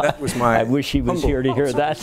[0.00, 0.60] that was my.
[0.60, 1.98] I wish he was humble- here to hear that.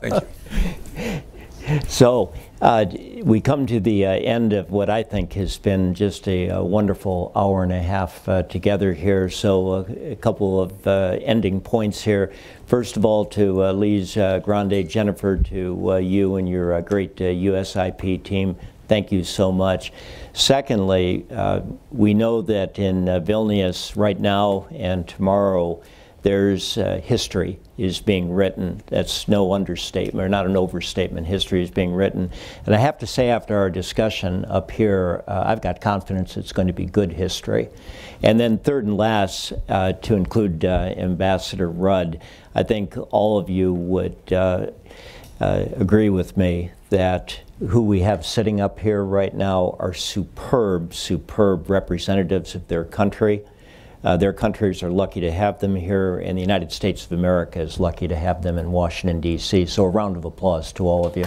[0.00, 1.80] Thank you.
[1.88, 2.32] So
[2.62, 2.86] uh,
[3.24, 6.62] we come to the uh, end of what I think has been just a, uh
[6.62, 9.28] wonderful hour and a half uh, together here.
[9.28, 12.32] So uh, a couple of uh, ending points here.
[12.66, 14.14] First of all, to uh, Lise
[14.44, 18.56] Grande, Jennifer, to you and your great USIP team.
[18.86, 19.92] Thank you so much.
[20.32, 21.26] Secondly,
[21.90, 25.82] we know that in Vilnius right now and tomorrow,
[26.22, 28.80] there's uh, history is being written.
[28.86, 31.26] That's no understatement, or not an overstatement.
[31.26, 32.30] History is being written.
[32.64, 36.52] And I have to say, after our discussion up here, uh, I've got confidence it's
[36.52, 37.68] going to be good history.
[38.22, 42.20] And then, third and last, uh, to include uh, Ambassador Rudd,
[42.54, 44.68] I think all of you would uh,
[45.40, 50.94] uh, agree with me that who we have sitting up here right now are superb,
[50.94, 53.42] superb representatives of their country.
[54.04, 57.60] Uh, their countries are lucky to have them here, and the United States of America
[57.60, 59.66] is lucky to have them in Washington, D.C.
[59.66, 61.24] So, a round of applause to all of you.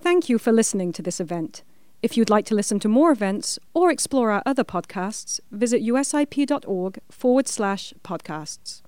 [0.00, 1.62] Thank you for listening to this event.
[2.02, 6.98] If you'd like to listen to more events or explore our other podcasts, visit usip.org
[7.10, 8.82] forward slash podcasts.